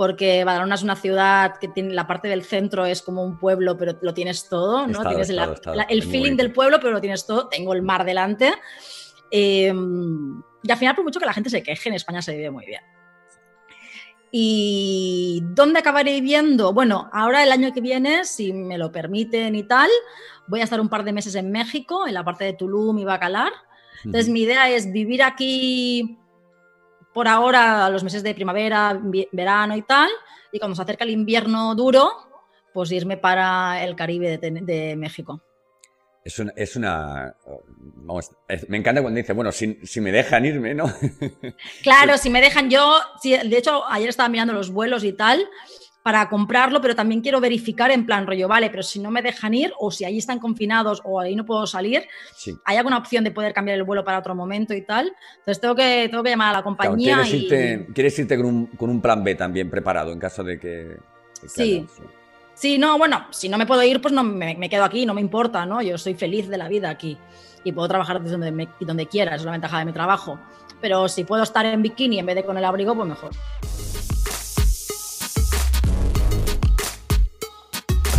porque 0.00 0.44
Badalona 0.44 0.76
es 0.76 0.82
una 0.82 0.96
ciudad 0.96 1.58
que 1.58 1.68
tiene 1.68 1.92
la 1.92 2.06
parte 2.06 2.26
del 2.26 2.42
centro 2.42 2.86
es 2.86 3.02
como 3.02 3.22
un 3.22 3.38
pueblo, 3.38 3.76
pero 3.76 3.98
lo 4.00 4.14
tienes 4.14 4.48
todo, 4.48 4.86
¿no? 4.86 5.06
tienes 5.06 5.28
el 5.28 6.02
feeling 6.02 6.36
del 6.36 6.54
pueblo, 6.54 6.78
pero 6.80 6.92
lo 6.92 7.02
tienes 7.02 7.26
todo. 7.26 7.48
Tengo 7.48 7.74
el 7.74 7.82
mar 7.82 8.06
delante. 8.06 8.54
Em, 9.30 10.42
y 10.62 10.70
al 10.70 10.78
final, 10.78 10.94
por 10.94 11.04
mucho 11.04 11.20
que 11.20 11.26
la 11.26 11.32
gente 11.32 11.50
se 11.50 11.62
queje, 11.62 11.88
en 11.88 11.94
España 11.94 12.22
se 12.22 12.36
vive 12.36 12.50
muy 12.50 12.66
bien. 12.66 12.82
¿Y 14.32 15.42
dónde 15.42 15.80
acabaré 15.80 16.12
viviendo? 16.12 16.72
Bueno, 16.72 17.10
ahora 17.12 17.42
el 17.42 17.50
año 17.50 17.72
que 17.72 17.80
viene, 17.80 18.24
si 18.24 18.52
me 18.52 18.78
lo 18.78 18.92
permiten 18.92 19.56
y 19.56 19.64
tal, 19.64 19.90
voy 20.46 20.60
a 20.60 20.64
estar 20.64 20.80
un 20.80 20.88
par 20.88 21.04
de 21.04 21.12
meses 21.12 21.34
en 21.34 21.50
México, 21.50 22.06
en 22.06 22.14
la 22.14 22.24
parte 22.24 22.44
de 22.44 22.52
Tulum 22.52 22.98
y 22.98 23.04
Bacalar. 23.04 23.52
Entonces, 24.04 24.28
mi 24.28 24.42
idea 24.42 24.70
es 24.70 24.92
vivir 24.92 25.22
aquí 25.22 26.18
por 27.12 27.26
ahora 27.26 27.90
los 27.90 28.04
meses 28.04 28.22
de 28.22 28.34
primavera, 28.34 29.00
verano 29.32 29.76
y 29.76 29.82
tal, 29.82 30.08
y 30.52 30.58
cuando 30.58 30.76
se 30.76 30.82
acerca 30.82 31.04
el 31.04 31.10
invierno 31.10 31.74
duro, 31.74 32.10
pues 32.72 32.92
irme 32.92 33.16
para 33.16 33.82
el 33.84 33.96
Caribe 33.96 34.38
de, 34.38 34.96
México. 34.96 35.42
Es 36.30 36.38
una, 36.38 36.52
es 36.54 36.76
una 36.76 37.34
vamos, 37.76 38.30
me 38.68 38.78
encanta 38.78 39.02
cuando 39.02 39.18
dice, 39.18 39.32
bueno, 39.32 39.50
si, 39.50 39.80
si 39.82 40.00
me 40.00 40.12
dejan 40.12 40.44
irme, 40.46 40.74
¿no? 40.74 40.84
Claro, 41.82 42.16
si 42.18 42.30
me 42.30 42.40
dejan 42.40 42.70
yo, 42.70 42.98
de 43.22 43.56
hecho 43.56 43.84
ayer 43.88 44.08
estaba 44.08 44.28
mirando 44.28 44.52
los 44.52 44.70
vuelos 44.70 45.02
y 45.02 45.12
tal, 45.12 45.44
para 46.04 46.28
comprarlo, 46.28 46.80
pero 46.80 46.94
también 46.94 47.20
quiero 47.20 47.40
verificar 47.40 47.90
en 47.90 48.06
plan 48.06 48.26
rollo, 48.26 48.46
vale, 48.46 48.70
pero 48.70 48.82
si 48.82 49.00
no 49.00 49.10
me 49.10 49.22
dejan 49.22 49.54
ir 49.54 49.72
o 49.78 49.90
si 49.90 50.04
ahí 50.04 50.18
están 50.18 50.38
confinados 50.38 51.02
o 51.04 51.18
ahí 51.18 51.34
no 51.34 51.44
puedo 51.44 51.66
salir, 51.66 52.06
¿hay 52.64 52.76
alguna 52.76 52.98
opción 52.98 53.24
de 53.24 53.32
poder 53.32 53.52
cambiar 53.52 53.76
el 53.76 53.84
vuelo 53.84 54.04
para 54.04 54.20
otro 54.20 54.36
momento 54.36 54.72
y 54.72 54.82
tal? 54.82 55.12
Entonces 55.38 55.60
tengo 55.60 55.74
que, 55.74 56.08
tengo 56.08 56.22
que 56.22 56.30
llamar 56.30 56.54
a 56.54 56.58
la 56.58 56.62
compañía. 56.62 57.16
¿quieres, 57.16 57.34
irte, 57.34 57.86
¿quieres, 57.92 58.18
irte, 58.18 58.36
con 58.36 58.46
un, 58.46 58.66
con 58.66 58.88
un, 58.88 59.02
plan 59.02 59.24
B 59.24 59.34
también 59.34 59.68
preparado 59.68 60.12
en 60.12 60.20
caso 60.20 60.44
de 60.44 60.60
que... 60.60 60.96
sí. 61.46 61.84
Sí, 62.60 62.76
no, 62.76 62.98
bueno, 62.98 63.24
si 63.30 63.48
no 63.48 63.56
me 63.56 63.64
puedo 63.64 63.82
ir, 63.82 64.02
pues 64.02 64.12
no 64.12 64.22
me, 64.22 64.54
me, 64.54 64.68
quedo 64.68 64.84
aquí, 64.84 65.06
no 65.06 65.14
me 65.14 65.22
importa, 65.22 65.64
¿no? 65.64 65.80
Yo 65.80 65.96
soy 65.96 66.12
feliz 66.12 66.46
de 66.46 66.58
la 66.58 66.68
vida 66.68 66.90
aquí 66.90 67.16
y 67.64 67.72
puedo 67.72 67.88
trabajar 67.88 68.20
desde 68.20 68.32
donde, 68.32 68.52
me, 68.52 68.68
donde 68.80 69.06
quiera, 69.06 69.34
es 69.34 69.44
la 69.44 69.52
ventaja 69.52 69.78
de 69.78 69.86
mi 69.86 69.94
trabajo. 69.94 70.38
Pero 70.78 71.08
si 71.08 71.24
puedo 71.24 71.42
estar 71.42 71.64
en 71.64 71.80
bikini 71.80 72.18
en 72.18 72.26
vez 72.26 72.36
de 72.36 72.44
con 72.44 72.58
el 72.58 72.64
abrigo, 72.66 72.94
pues 72.94 73.08
mejor. 73.08 73.30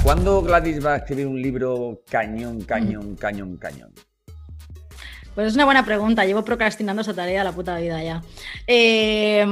¿Cuándo 0.02 0.42
Gladys 0.42 0.84
va 0.84 0.94
a 0.94 0.98
escribir 0.98 1.28
un 1.28 1.40
libro 1.40 2.02
cañón, 2.10 2.62
cañón, 2.62 3.16
cañón, 3.18 3.58
cañón? 3.58 3.94
Pues 5.36 5.50
es 5.50 5.54
una 5.54 5.66
buena 5.66 5.86
pregunta. 5.86 6.26
Llevo 6.26 6.44
procrastinando 6.44 7.04
esa 7.04 7.14
tarea 7.14 7.44
la 7.44 7.52
puta 7.52 7.78
vida 7.78 8.02
ya. 8.02 8.24
Eh, 8.66 9.46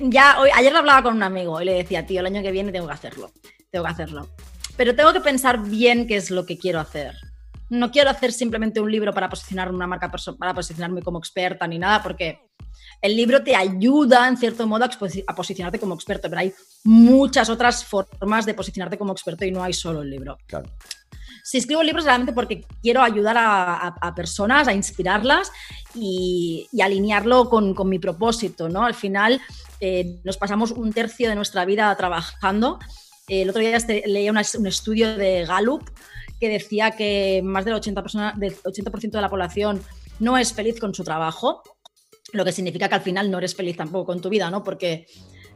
ya 0.00 0.40
hoy, 0.40 0.50
ayer 0.52 0.72
lo 0.72 0.80
hablaba 0.80 1.04
con 1.04 1.14
un 1.14 1.22
amigo 1.22 1.62
y 1.62 1.64
le 1.64 1.74
decía, 1.74 2.04
tío, 2.04 2.18
el 2.18 2.26
año 2.26 2.42
que 2.42 2.50
viene 2.50 2.72
tengo 2.72 2.88
que 2.88 2.94
hacerlo. 2.94 3.30
Tengo 3.70 3.84
que 3.84 3.90
hacerlo. 3.90 4.28
Pero 4.76 4.94
tengo 4.94 5.12
que 5.12 5.20
pensar 5.20 5.62
bien 5.62 6.06
qué 6.06 6.16
es 6.16 6.30
lo 6.30 6.46
que 6.46 6.58
quiero 6.58 6.80
hacer. 6.80 7.16
No 7.68 7.90
quiero 7.90 8.10
hacer 8.10 8.32
simplemente 8.32 8.80
un 8.80 8.90
libro 8.90 9.12
para 9.12 9.28
posicionar 9.28 9.72
una 9.72 9.86
marca, 9.86 10.10
para 10.38 10.54
posicionarme 10.54 11.02
como 11.02 11.18
experta 11.18 11.66
ni 11.66 11.78
nada, 11.78 12.02
porque 12.02 12.40
el 13.02 13.16
libro 13.16 13.42
te 13.42 13.54
ayuda, 13.54 14.26
en 14.26 14.36
cierto 14.36 14.66
modo, 14.66 14.84
a, 14.84 15.34
posicionarte 15.34 15.78
como 15.78 15.94
experto, 15.94 16.28
pero 16.28 16.40
hay 16.40 16.54
muchas 16.84 17.50
otras 17.50 17.84
formas 17.84 18.46
de 18.46 18.54
posicionarte 18.54 18.96
como 18.96 19.12
experto 19.12 19.44
y 19.44 19.50
no 19.50 19.62
hay 19.62 19.72
solo 19.72 20.02
el 20.02 20.10
libro. 20.10 20.38
Claro 20.46 20.70
si 21.48 21.56
escribo 21.56 21.82
libros 21.82 22.04
realmente 22.04 22.34
porque 22.34 22.66
quiero 22.82 23.00
ayudar 23.00 23.36
a, 23.38 24.14
personas, 24.14 24.68
a 24.68 24.74
inspirarlas 24.74 25.50
y, 25.94 26.68
alinearlo 26.78 27.48
con, 27.48 27.74
mi 27.88 27.98
propósito, 27.98 28.68
¿no? 28.68 28.84
Al 28.84 28.92
final 28.92 29.40
eh, 29.80 30.20
nos 30.24 30.36
pasamos 30.36 30.72
un 30.72 30.92
tercio 30.92 31.26
de 31.26 31.34
nuestra 31.34 31.64
vida 31.64 31.96
trabajando. 31.96 32.78
El 33.28 33.50
otro 33.50 33.60
día 33.60 33.76
este, 33.76 34.02
leía 34.06 34.32
un 34.32 34.66
estudio 34.66 35.16
de 35.16 35.44
Gallup 35.44 35.88
que 36.40 36.48
decía 36.48 36.92
que 36.92 37.40
más 37.44 37.64
del 37.64 37.74
80%, 37.74 38.36
del 38.36 38.54
80 38.64 38.90
de 39.18 39.22
la 39.22 39.28
población 39.28 39.82
no 40.18 40.38
es 40.38 40.52
feliz 40.52 40.78
con 40.80 40.94
su 40.94 41.04
trabajo, 41.04 41.62
lo 42.32 42.44
que 42.44 42.52
significa 42.52 42.88
que 42.88 42.94
al 42.94 43.00
final 43.00 43.30
no 43.30 43.38
eres 43.38 43.54
feliz 43.54 43.76
tampoco 43.76 44.06
con 44.06 44.20
tu 44.20 44.28
vida, 44.28 44.50
¿no? 44.50 44.62
Porque 44.62 45.06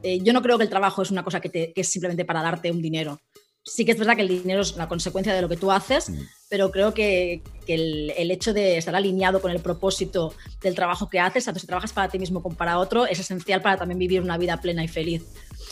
eh, 0.03 0.21
yo 0.23 0.33
no 0.33 0.43
creo 0.43 0.59
que 0.59 0.65
el 0.65 0.71
trabajo 0.71 1.03
es 1.03 1.11
una 1.11 1.23
cosa 1.23 1.41
que, 1.41 1.51
que, 1.51 1.73
es 1.75 1.89
simplemente 1.89 2.25
para 2.25 2.43
darte 2.43 2.71
un 2.71 2.83
dinero 2.83 3.21
sí 3.64 3.85
que 3.85 3.92
es 3.92 3.98
verdad 3.98 4.16
que 4.16 4.22
el 4.22 4.29
dinero 4.29 4.62
es 4.62 4.77
la 4.77 4.88
consecuencia 4.88 5.33
de 5.33 5.40
lo 5.40 5.48
que 5.48 5.57
tú 5.57 5.70
haces, 5.70 6.11
mm. 6.11 6.18
pero 6.48 6.70
creo 6.70 6.92
que, 6.94 7.42
el, 7.66 8.31
hecho 8.31 8.53
de 8.53 8.77
estar 8.77 8.94
alineado 8.94 9.40
con 9.40 9.51
el 9.51 9.61
propósito 9.61 10.35
del 10.61 10.75
trabajo 10.75 11.09
que 11.09 11.20
haces, 11.20 11.44
tanto 11.44 11.61
si 11.61 11.66
trabajas 11.66 11.92
para 11.92 12.09
ti 12.09 12.18
mismo 12.18 12.42
como 12.42 12.57
para 12.57 12.79
otro, 12.79 13.07
es 13.07 13.20
esencial 13.20 13.62
para 13.62 13.77
también 13.77 13.98
vivir 13.98 14.20
una 14.20 14.38
vida 14.38 14.61
plena 14.61 14.83
y 14.83 14.88
feliz. 14.88 15.22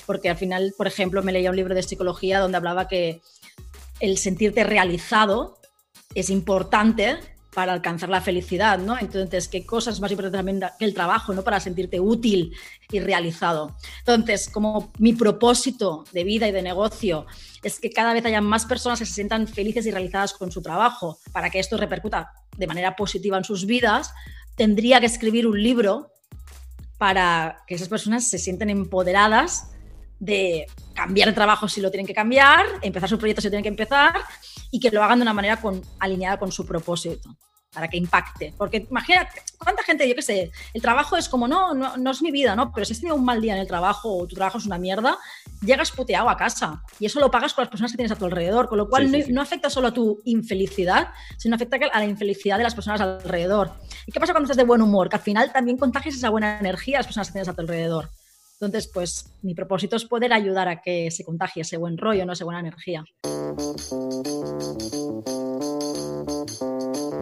Porque 0.06 0.30
al 0.30 0.36
final, 0.36 0.72
por 0.76 0.86
ejemplo, 0.86 1.22
me 1.22 1.32
leía 1.32 1.50
un 1.50 1.56
libro 1.56 1.74
de 1.74 1.82
psicología 1.82 2.38
donde 2.38 2.56
hablaba 2.56 2.88
que 2.88 3.20
el 3.98 4.18
sentirte 4.18 4.64
realizado 4.64 5.58
es 6.14 6.30
importante 6.30 7.18
para 7.54 7.72
alcanzar 7.72 8.08
la 8.08 8.20
felicidad, 8.20 8.78
¿no? 8.78 8.96
Entonces, 8.98 9.48
¿qué 9.48 9.66
cosas 9.66 10.00
más 10.00 10.10
importantes 10.10 10.38
también 10.38 10.60
que 10.78 10.84
el 10.84 10.94
trabajo, 10.94 11.34
¿no? 11.34 11.42
Para 11.42 11.58
sentirte 11.60 11.98
útil 11.98 12.54
y 12.90 13.00
realizado. 13.00 13.76
Entonces, 14.00 14.48
como 14.48 14.92
mi 14.98 15.12
propósito 15.12 16.04
de 16.12 16.24
vida 16.24 16.46
y 16.48 16.52
de 16.52 16.62
negocio 16.62 17.26
es 17.62 17.80
que 17.80 17.90
cada 17.90 18.12
vez 18.12 18.24
haya 18.24 18.40
más 18.40 18.66
personas 18.66 18.98
que 18.98 19.06
se 19.06 19.14
sientan 19.14 19.46
felices 19.48 19.84
y 19.86 19.90
realizadas 19.90 20.32
con 20.32 20.50
su 20.52 20.62
trabajo, 20.62 21.18
para 21.32 21.50
que 21.50 21.58
esto 21.58 21.76
repercuta 21.76 22.32
de 22.56 22.66
manera 22.66 22.96
positiva 22.96 23.36
en 23.36 23.44
sus 23.44 23.66
vidas, 23.66 24.12
tendría 24.56 25.00
que 25.00 25.06
escribir 25.06 25.46
un 25.46 25.62
libro 25.62 26.12
para 26.98 27.62
que 27.66 27.74
esas 27.74 27.88
personas 27.88 28.28
se 28.28 28.38
sienten 28.38 28.70
empoderadas 28.70 29.70
de 30.20 30.66
cambiar 30.94 31.28
de 31.28 31.34
trabajo 31.34 31.66
si 31.66 31.80
lo 31.80 31.90
tienen 31.90 32.06
que 32.06 32.14
cambiar, 32.14 32.66
empezar 32.82 33.08
su 33.08 33.18
proyecto 33.18 33.40
si 33.40 33.48
lo 33.48 33.52
tienen 33.52 33.64
que 33.64 33.68
empezar 33.68 34.14
y 34.70 34.78
que 34.78 34.90
lo 34.90 35.02
hagan 35.02 35.18
de 35.18 35.22
una 35.22 35.32
manera 35.32 35.56
con, 35.56 35.82
alineada 35.98 36.38
con 36.38 36.52
su 36.52 36.64
propósito 36.64 37.36
para 37.72 37.88
que 37.88 37.96
impacte. 37.96 38.52
Porque 38.56 38.86
imagínate, 38.90 39.42
¿cuánta 39.58 39.82
gente, 39.82 40.08
yo 40.08 40.14
qué 40.14 40.22
sé, 40.22 40.50
el 40.74 40.82
trabajo 40.82 41.16
es 41.16 41.28
como, 41.28 41.46
no, 41.46 41.72
no, 41.72 41.96
no, 41.96 42.10
es 42.10 42.20
mi 42.20 42.30
vida, 42.30 42.56
¿no? 42.56 42.72
Pero 42.72 42.84
si 42.84 42.92
has 42.92 42.98
tenido 42.98 43.16
un 43.16 43.24
mal 43.24 43.40
día 43.40 43.54
en 43.54 43.60
el 43.60 43.66
trabajo 43.66 44.16
o 44.16 44.26
tu 44.26 44.34
trabajo 44.34 44.58
es 44.58 44.66
una 44.66 44.78
mierda, 44.78 45.18
llegas 45.62 45.92
puteado 45.92 46.28
a 46.28 46.36
casa 46.36 46.82
y 46.98 47.06
eso 47.06 47.20
lo 47.20 47.30
pagas 47.30 47.54
con 47.54 47.62
las 47.62 47.70
personas 47.70 47.92
que 47.92 47.96
tienes 47.96 48.12
a 48.12 48.16
tu 48.16 48.24
alrededor, 48.24 48.68
con 48.68 48.78
lo 48.78 48.88
cual 48.88 49.10
no, 49.28 49.40
afecta 49.40 49.70
solo 49.70 49.88
a 49.88 49.94
tu 49.94 50.20
infelicidad, 50.24 51.08
sino 51.38 51.54
afecta 51.54 51.78
a 51.92 51.98
la 51.98 52.06
infelicidad 52.06 52.58
de 52.58 52.64
las 52.64 52.74
personas 52.74 53.00
alrededor. 53.00 53.72
¿Y 54.06 54.12
qué 54.12 54.18
pasa 54.18 54.32
cuando 54.32 54.46
estás 54.46 54.56
de 54.56 54.64
buen 54.64 54.82
humor? 54.82 55.08
Que 55.08 55.16
al 55.16 55.22
final 55.22 55.52
también 55.52 55.78
contagias 55.78 56.16
esa 56.16 56.30
buena 56.30 56.58
energía 56.58 56.98
a 56.98 57.00
las 57.00 57.06
personas 57.06 57.28
que 57.28 57.32
tienes 57.34 57.48
a 57.48 57.54
tu 57.54 57.60
alrededor. 57.60 58.10
Entonces, 58.60 58.90
pues 58.92 59.32
mi 59.40 59.54
propósito 59.54 59.96
es 59.96 60.04
poder 60.04 60.34
ayudar 60.34 60.68
a 60.68 60.82
que 60.82 61.10
se 61.10 61.24
contagie 61.24 61.62
ese 61.62 61.78
buen 61.78 61.96
rollo, 61.96 62.26
no 62.26 62.34
esa 62.34 62.44
buena 62.44 62.60
energía. 62.60 63.02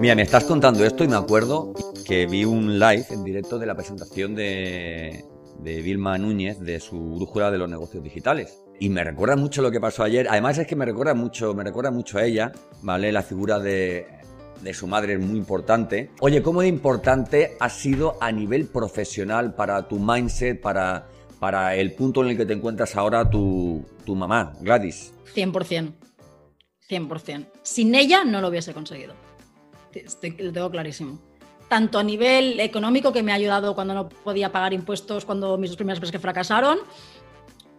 Mira, 0.00 0.16
me 0.16 0.22
estás 0.22 0.42
contando 0.44 0.84
esto 0.84 1.04
y 1.04 1.08
me 1.08 1.14
acuerdo 1.14 1.74
que 2.04 2.26
vi 2.26 2.44
un 2.44 2.80
live 2.80 3.06
en 3.10 3.22
directo 3.22 3.56
de 3.60 3.66
la 3.66 3.76
presentación 3.76 4.34
de, 4.34 5.24
de 5.60 5.80
Vilma 5.80 6.18
Núñez 6.18 6.58
de 6.58 6.80
su 6.80 6.98
brújula 7.14 7.52
de 7.52 7.58
los 7.58 7.68
negocios 7.68 8.02
digitales. 8.02 8.58
Y 8.80 8.88
me 8.88 9.04
recuerda 9.04 9.36
mucho 9.36 9.62
lo 9.62 9.70
que 9.70 9.80
pasó 9.80 10.02
ayer. 10.02 10.26
Además 10.28 10.58
es 10.58 10.66
que 10.66 10.74
me 10.74 10.86
recuerda 10.86 11.14
mucho, 11.14 11.54
me 11.54 11.62
recuerda 11.62 11.92
mucho 11.92 12.18
a 12.18 12.24
ella, 12.24 12.50
¿vale? 12.82 13.12
La 13.12 13.22
figura 13.22 13.60
de, 13.60 14.08
de 14.60 14.74
su 14.74 14.88
madre 14.88 15.12
es 15.12 15.20
muy 15.20 15.38
importante. 15.38 16.10
Oye, 16.18 16.42
¿cómo 16.42 16.62
de 16.62 16.68
importante 16.68 17.56
ha 17.60 17.68
sido 17.68 18.16
a 18.20 18.32
nivel 18.32 18.66
profesional 18.66 19.54
para 19.54 19.86
tu 19.86 20.00
mindset, 20.00 20.60
para 20.60 21.06
para 21.38 21.76
el 21.76 21.94
punto 21.94 22.22
en 22.22 22.30
el 22.30 22.36
que 22.36 22.46
te 22.46 22.52
encuentras 22.52 22.96
ahora 22.96 23.28
tu, 23.28 23.84
mamá, 24.06 24.54
Gladys? 24.60 25.12
100%. 25.34 25.92
100%. 26.88 27.46
Sin 27.62 27.94
ella 27.94 28.24
no 28.24 28.40
lo 28.40 28.48
hubiese 28.48 28.72
conseguido. 28.72 29.14
lo 30.38 30.52
tengo 30.52 30.70
clarísimo. 30.70 31.18
Tanto 31.68 31.98
a 31.98 32.02
nivel 32.02 32.60
económico, 32.60 33.12
que 33.12 33.22
me 33.22 33.32
ha 33.32 33.34
ayudado 33.34 33.74
cuando 33.74 33.94
no 33.94 34.08
podía 34.08 34.50
pagar 34.50 34.72
impuestos, 34.72 35.24
cuando 35.24 35.58
mis 35.58 35.70
dos 35.70 35.76
primeras 35.76 36.00
veces 36.00 36.12
que 36.12 36.18
fracasaron, 36.18 36.78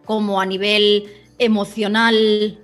como 0.04 0.40
a 0.40 0.46
nivel 0.46 1.08
emocional, 1.38 2.58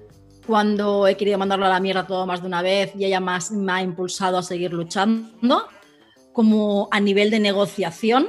cuando 0.46 1.08
he 1.08 1.16
querido 1.16 1.38
mandarlo 1.38 1.66
a 1.66 1.70
la 1.70 1.80
mierda 1.80 2.06
todo 2.06 2.26
más 2.26 2.40
de 2.40 2.46
una 2.46 2.62
vez 2.62 2.92
y 2.96 3.04
ella 3.04 3.18
más 3.20 3.50
me 3.50 3.72
ha 3.72 3.82
impulsado 3.82 4.38
a 4.38 4.42
seguir 4.42 4.72
luchando, 4.72 5.66
como 6.32 6.88
a 6.92 7.00
nivel 7.00 7.30
de 7.30 7.40
negociación, 7.40 8.28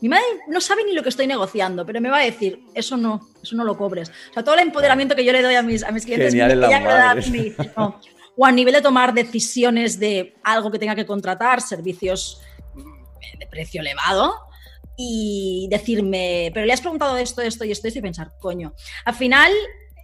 mi 0.00 0.08
madre 0.08 0.24
no 0.46 0.60
sabe 0.60 0.84
ni 0.84 0.92
lo 0.92 1.02
que 1.02 1.08
estoy 1.08 1.26
negociando, 1.26 1.84
pero 1.84 2.00
me 2.00 2.08
va 2.08 2.18
a 2.18 2.24
decir, 2.24 2.60
eso 2.74 2.96
no, 2.96 3.28
eso 3.42 3.56
no 3.56 3.64
lo 3.64 3.76
cobres. 3.76 4.10
O 4.30 4.34
sea, 4.34 4.44
todo 4.44 4.54
el 4.54 4.60
empoderamiento 4.60 5.16
que 5.16 5.24
yo 5.24 5.32
le 5.32 5.42
doy 5.42 5.56
a 5.56 5.62
mis, 5.62 5.82
a 5.82 5.90
mis 5.90 6.04
clientes, 6.04 6.34
ella 6.34 6.46
me 6.46 6.56
da, 6.56 7.16
O 8.36 8.46
a 8.46 8.52
nivel 8.52 8.74
de 8.74 8.82
tomar 8.82 9.12
decisiones 9.12 9.98
de 9.98 10.36
algo 10.44 10.70
que 10.70 10.78
tenga 10.78 10.94
que 10.94 11.04
contratar, 11.04 11.60
servicios 11.60 12.40
de 13.38 13.46
precio 13.48 13.80
elevado, 13.80 14.34
y 14.96 15.66
decirme, 15.70 16.52
pero 16.54 16.64
le 16.64 16.72
has 16.72 16.80
preguntado 16.80 17.16
esto, 17.16 17.42
esto 17.42 17.64
y 17.64 17.72
esto, 17.72 17.88
y 17.88 18.00
pensar, 18.00 18.30
coño. 18.38 18.74
Al 19.04 19.14
final, 19.14 19.52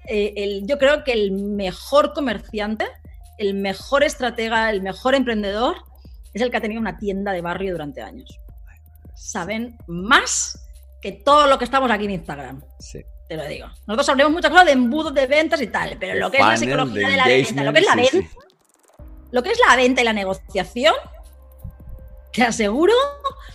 eh, 0.09 0.61
yo 0.65 0.79
creo 0.79 1.05
que 1.05 1.13
el 1.13 1.31
mejor 1.31 2.13
comerciante, 2.13 2.87
el 3.39 3.55
mejor 3.55 4.03
estratega, 4.03 4.71
el 4.71 4.83
mejor 4.83 5.15
emprendedor, 5.15 5.77
es 6.33 6.43
el 6.43 6.51
que 6.51 6.57
ha 6.57 6.61
tenido 6.61 6.81
una 6.81 6.99
tienda 6.99 7.31
de 7.31 7.41
barrio 7.41 7.73
durante 7.73 8.03
años 8.03 8.41
saben 9.15 9.77
más 9.87 10.67
que 11.01 11.13
todo 11.13 11.47
lo 11.47 11.59
que 11.59 11.65
estamos 11.65 11.91
aquí 11.91 12.05
en 12.05 12.13
Instagram. 12.13 12.63
Sí. 12.79 13.01
Te 13.29 13.37
lo 13.37 13.47
digo. 13.47 13.67
Nosotros 13.87 14.09
hablamos 14.11 14.33
muchas 14.33 14.51
cosas 14.51 14.67
de 14.67 14.73
embudos 14.73 15.15
de 15.15 15.27
ventas 15.27 15.61
y 15.63 15.69
tal, 15.69 15.97
pero 15.99 16.15
lo 16.19 16.31
que 16.31 16.39
es 16.39 16.45
la 16.45 16.57
psicología 16.57 17.09
de, 17.09 17.17
la 17.17 17.27
venta, 17.27 17.65
lo 17.65 17.73
que 17.73 17.79
es 17.79 17.87
la 17.87 17.95
venta, 17.97 18.29
lo 19.31 19.43
que 19.43 19.51
es 19.51 19.61
la 19.67 19.77
venta 19.77 20.01
y 20.03 20.05
la 20.05 20.13
negociación, 20.13 20.95
te 22.33 22.43
aseguro. 22.43 22.93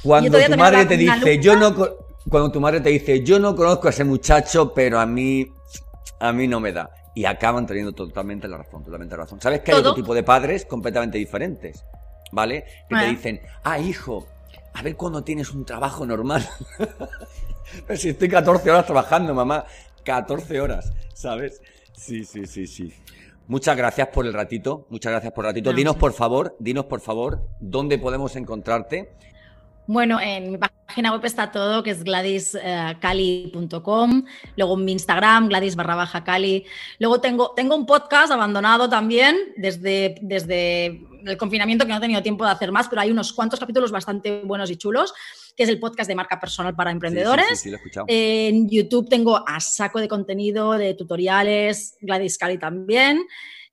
Cuando 0.04 0.39
tu 0.39 0.58
madre 0.58 0.86
te 0.86 0.98
dice, 0.98 1.39
yo 1.39 1.56
no 1.56 1.76
cuando 2.30 2.52
tu 2.52 2.62
madre 2.62 2.82
te 2.82 2.89
dice, 2.89 3.24
yo 3.24 3.39
no 3.39 3.56
conozco 3.56 3.88
a 3.88 3.89
ese 3.91 4.04
muchacho, 4.04 4.74
pero 4.74 5.00
a 5.00 5.06
mí, 5.06 5.48
a 6.19 6.32
mí 6.32 6.48
no 6.48 6.60
me 6.60 6.72
da. 6.72 6.91
Y 7.15 7.26
acaban 7.26 7.65
teniendo 7.65 7.91
totalmente 7.91 8.48
la 8.48 8.58
razón, 8.58 8.84
totalmente 8.84 9.15
la 9.15 9.24
razón. 9.24 9.41
¿Sabes 9.41 9.62
que 9.62 9.72
hay 9.72 9.80
otro 9.80 9.95
tipo 9.95 10.13
de 10.13 10.24
padres 10.24 10.65
completamente 10.65 11.17
diferentes? 11.17 11.84
¿Vale? 12.32 12.65
Que 12.88 12.95
te 12.95 13.06
dicen, 13.08 13.41
ah, 13.63 13.80
hijo, 13.80 14.28
a 14.79 14.81
ver 14.81 14.95
cuando 14.95 15.23
tienes 15.25 15.51
un 15.51 15.65
trabajo 15.65 16.05
normal. 16.05 16.47
Pero 17.87 17.99
si 17.99 18.09
estoy 18.09 18.29
14 18.29 18.71
horas 18.71 18.85
trabajando, 18.85 19.33
mamá. 19.33 19.65
14 20.05 20.61
horas, 20.61 20.93
¿sabes? 21.13 21.61
Sí, 21.93 22.23
sí, 22.23 22.45
sí, 22.45 22.65
sí. 22.65 22.93
Muchas 23.47 23.75
gracias 23.75 24.07
por 24.07 24.25
el 24.25 24.33
ratito. 24.33 24.87
Muchas 24.89 25.11
gracias 25.11 25.33
por 25.33 25.45
el 25.45 25.49
ratito. 25.49 25.73
Dinos, 25.73 25.97
por 25.97 26.13
favor, 26.13 26.55
dinos, 26.59 26.85
por 26.85 27.01
favor, 27.01 27.45
dónde 27.59 27.97
podemos 27.97 28.37
encontrarte. 28.37 29.11
Bueno, 29.91 30.19
en 30.21 30.52
mi 30.52 30.60
página 30.60 31.12
web 31.12 31.25
está 31.25 31.52
todo, 31.52 31.82
que 31.82 31.89
es 31.89 32.04
gladyscali.com. 32.04 34.23
Luego 34.56 34.78
en 34.78 34.86
mi 34.86 34.91
Instagram, 34.91 35.47
gladys 35.47 35.75
barra 35.75 35.95
baja 35.95 36.23
cali. 36.23 36.63
Luego 36.99 37.19
tengo, 37.21 37.54
tengo 37.56 37.75
un 37.75 37.88
podcast 37.88 38.32
abandonado 38.32 38.88
también 38.88 39.36
desde, 39.58 40.13
desde 40.21 41.02
el 41.25 41.38
confinamiento 41.38 41.88
que 41.88 41.91
no 41.91 41.97
he 41.97 42.02
tenido 42.02 42.21
tiempo 42.21 42.45
de 42.45 42.52
hacer 42.52 42.71
más, 42.71 42.88
pero 42.88 43.02
hay 43.02 43.10
unos 43.10 43.34
cuantos 43.34 43.60
capítulos 43.60 43.89
bastante 43.89 44.43
buenos 44.43 44.69
y 44.69 44.78
chulos 44.78 45.12
que 45.58 45.63
es 45.63 45.69
el 45.69 45.80
podcast 45.80 46.08
de 46.08 46.13
marca 46.13 46.39
personal 46.39 46.75
para 46.75 46.91
emprendedores. 46.91 47.65
en 48.06 48.69
YouTube 48.69 49.10
tengo 49.10 49.43
a 49.43 49.60
saco 49.60 49.99
de 49.99 50.08
contenido, 50.08 50.73
de 50.73 50.93
tutoriales, 50.93 51.97
Gladys 51.99 52.38
Cali 52.38 52.60
también 52.60 53.25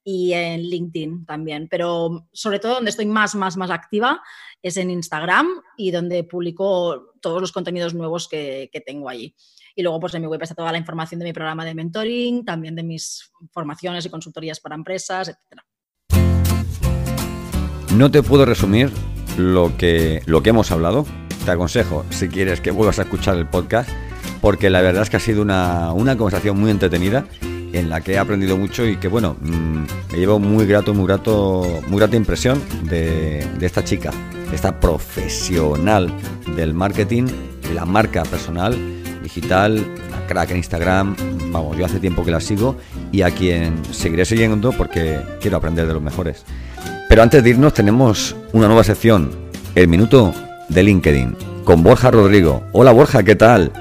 y 0.03 0.33
en 0.33 0.63
LinkedIn 0.63 1.27
también, 1.27 1.69
pero 1.69 2.27
sobre 2.33 2.59
todo 2.59 2.77
donde 2.77 2.91
estoy 2.91 3.05
más, 3.05 3.35
más, 3.35 3.59
más 3.59 3.71
activa 3.71 4.23
es 4.63 4.77
en 4.77 4.91
Instagram 4.91 5.49
y 5.77 5.91
donde 5.91 6.25
publico 6.25 7.13
todos 7.21 7.41
los 7.41 7.53
contenidos 7.53 7.95
nuevos 7.95 8.29
que, 8.29 8.71
tengo 8.85 9.09
allí. 9.09 9.35
Y 9.75 9.83
luego 9.83 10.01
pues 10.01 10.15
en 10.15 10.23
mi 10.23 10.29
web 10.29 10.43
está 10.43 10.55
toda 10.55 10.73
la 10.73 10.79
información 10.79 11.19
de 11.19 11.27
mi 11.27 11.33
programa 11.33 11.65
de 11.65 11.75
mentoring, 11.75 12.45
también 12.45 12.75
de 12.75 12.83
mis 12.83 13.31
formaciones 13.53 14.07
y 14.07 14.11
consultorías 14.11 14.61
para 14.61 14.75
empresas, 14.75 15.29
etc. 15.29 15.61
No 17.95 18.11
te 18.11 18.23
puedo 18.23 18.45
resumir 18.45 18.91
lo 19.37 19.77
que, 19.77 20.23
lo 20.27 20.43
que 20.43 20.51
hemos 20.51 20.71
hablado. 20.71 21.07
Te 21.45 21.51
aconsejo, 21.51 22.05
si 22.11 22.29
quieres, 22.29 22.61
que 22.61 22.71
vuelvas 22.71 22.99
a 22.99 23.03
escuchar 23.03 23.37
el 23.37 23.49
podcast, 23.49 23.89
porque 24.41 24.71
la 24.71 24.83
verdad 24.83 25.03
es 25.03 25.11
que 25.11 25.17
ha 25.17 25.21
sido 25.21 25.43
una, 25.43 25.93
una 25.93 26.17
conversación 26.17 26.59
muy 26.59 26.71
entretenida 26.71 27.27
en 27.73 27.91
la 27.91 28.01
que 28.01 28.13
he 28.13 28.19
aprendido 28.19 28.57
mucho 28.57 28.87
y 28.87 28.97
que 28.97 29.09
bueno, 29.09 29.37
mm, 29.41 30.13
me 30.13 30.19
llevo 30.19 30.39
muy 30.39 30.67
grato, 30.67 30.95
muy 30.95 31.07
grato, 31.07 31.81
muy 31.89 31.99
grata 31.99 32.17
impresión 32.17 32.63
de, 32.85 33.47
esta 33.61 33.85
chica, 33.85 34.11
esta 34.53 34.79
profesional 34.81 36.13
del 36.57 36.75
marketing, 36.75 37.25
de 37.63 37.75
la 37.75 37.85
marca 37.85 38.23
personal, 38.25 38.77
digital, 39.23 39.77
la 40.11 40.27
crack 40.27 40.51
en 40.51 40.59
Instagram, 40.59 41.17
vamos, 41.51 41.77
yo 41.77 41.85
hace 41.85 42.01
tiempo 42.01 42.25
que 42.25 42.31
la 42.31 42.41
sigo 42.41 42.77
y 43.13 43.23
a 43.23 43.31
quien 43.31 43.83
seguiré 43.93 44.25
siguiendo 44.25 44.73
porque 44.73 45.21
quiero 45.41 45.57
aprender 45.57 45.87
de 45.87 45.95
los 45.95 46.03
mejores. 46.03 46.45
Pero 47.09 47.23
antes 47.23 47.43
de 47.43 47.51
irnos 47.51 47.75
tenemos 47.75 48.35
una 48.53 48.67
nueva 48.67 48.85
sección, 48.85 49.31
el 49.75 49.89
minuto 49.89 50.35
de 50.69 50.83
LinkedIn, 50.83 51.37
con 51.65 51.83
Borja 51.83 52.11
Rodrigo. 52.11 52.65
Hola 52.73 52.93
Borja, 52.93 53.23
¿qué 53.23 53.37
tal? 53.37 53.73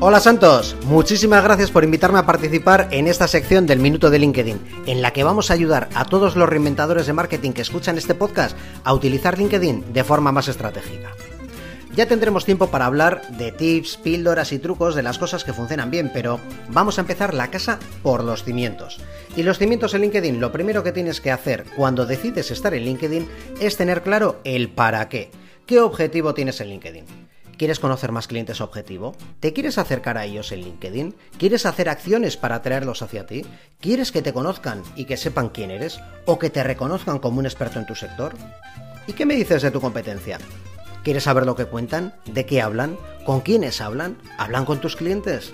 Hola 0.00 0.18
Santos, 0.18 0.76
muchísimas 0.86 1.44
gracias 1.44 1.70
por 1.70 1.84
invitarme 1.84 2.18
a 2.18 2.26
participar 2.26 2.88
en 2.90 3.06
esta 3.06 3.28
sección 3.28 3.64
del 3.64 3.78
Minuto 3.78 4.10
de 4.10 4.18
LinkedIn, 4.18 4.58
en 4.86 5.02
la 5.02 5.12
que 5.12 5.22
vamos 5.22 5.50
a 5.50 5.54
ayudar 5.54 5.88
a 5.94 6.04
todos 6.04 6.34
los 6.34 6.48
reinventadores 6.48 7.06
de 7.06 7.12
marketing 7.12 7.52
que 7.52 7.62
escuchan 7.62 7.96
este 7.96 8.16
podcast 8.16 8.56
a 8.82 8.92
utilizar 8.92 9.38
LinkedIn 9.38 9.92
de 9.92 10.04
forma 10.04 10.32
más 10.32 10.48
estratégica. 10.48 11.10
Ya 11.94 12.06
tendremos 12.06 12.44
tiempo 12.44 12.66
para 12.66 12.86
hablar 12.86 13.22
de 13.38 13.52
tips, 13.52 13.96
píldoras 13.98 14.52
y 14.52 14.58
trucos 14.58 14.96
de 14.96 15.04
las 15.04 15.16
cosas 15.16 15.44
que 15.44 15.52
funcionan 15.52 15.92
bien, 15.92 16.10
pero 16.12 16.40
vamos 16.70 16.98
a 16.98 17.02
empezar 17.02 17.32
la 17.32 17.52
casa 17.52 17.78
por 18.02 18.24
los 18.24 18.42
cimientos. 18.42 18.98
Y 19.36 19.44
los 19.44 19.58
cimientos 19.58 19.94
en 19.94 20.02
LinkedIn, 20.02 20.40
lo 20.40 20.50
primero 20.50 20.82
que 20.82 20.92
tienes 20.92 21.20
que 21.20 21.30
hacer 21.30 21.64
cuando 21.76 22.04
decides 22.04 22.50
estar 22.50 22.74
en 22.74 22.84
LinkedIn 22.84 23.28
es 23.60 23.76
tener 23.76 24.02
claro 24.02 24.40
el 24.42 24.70
para 24.70 25.08
qué. 25.08 25.30
¿Qué 25.66 25.78
objetivo 25.78 26.34
tienes 26.34 26.60
en 26.60 26.68
LinkedIn? 26.68 27.23
¿Quieres 27.56 27.78
conocer 27.78 28.10
más 28.10 28.26
clientes 28.26 28.60
objetivo? 28.60 29.14
¿Te 29.40 29.52
quieres 29.52 29.78
acercar 29.78 30.18
a 30.18 30.24
ellos 30.24 30.50
en 30.50 30.62
LinkedIn? 30.62 31.14
¿Quieres 31.38 31.66
hacer 31.66 31.88
acciones 31.88 32.36
para 32.36 32.56
atraerlos 32.56 33.02
hacia 33.02 33.26
ti? 33.26 33.44
¿Quieres 33.80 34.10
que 34.10 34.22
te 34.22 34.32
conozcan 34.32 34.82
y 34.96 35.04
que 35.04 35.16
sepan 35.16 35.50
quién 35.50 35.70
eres? 35.70 36.00
¿O 36.26 36.38
que 36.38 36.50
te 36.50 36.64
reconozcan 36.64 37.20
como 37.20 37.38
un 37.38 37.46
experto 37.46 37.78
en 37.78 37.86
tu 37.86 37.94
sector? 37.94 38.34
¿Y 39.06 39.12
qué 39.12 39.24
me 39.24 39.36
dices 39.36 39.62
de 39.62 39.70
tu 39.70 39.80
competencia? 39.80 40.38
¿Quieres 41.04 41.24
saber 41.24 41.46
lo 41.46 41.54
que 41.54 41.66
cuentan? 41.66 42.14
¿De 42.24 42.44
qué 42.46 42.60
hablan? 42.60 42.96
¿Con 43.24 43.40
quiénes 43.40 43.80
hablan? 43.80 44.16
¿Hablan 44.38 44.64
con 44.64 44.80
tus 44.80 44.96
clientes? 44.96 45.52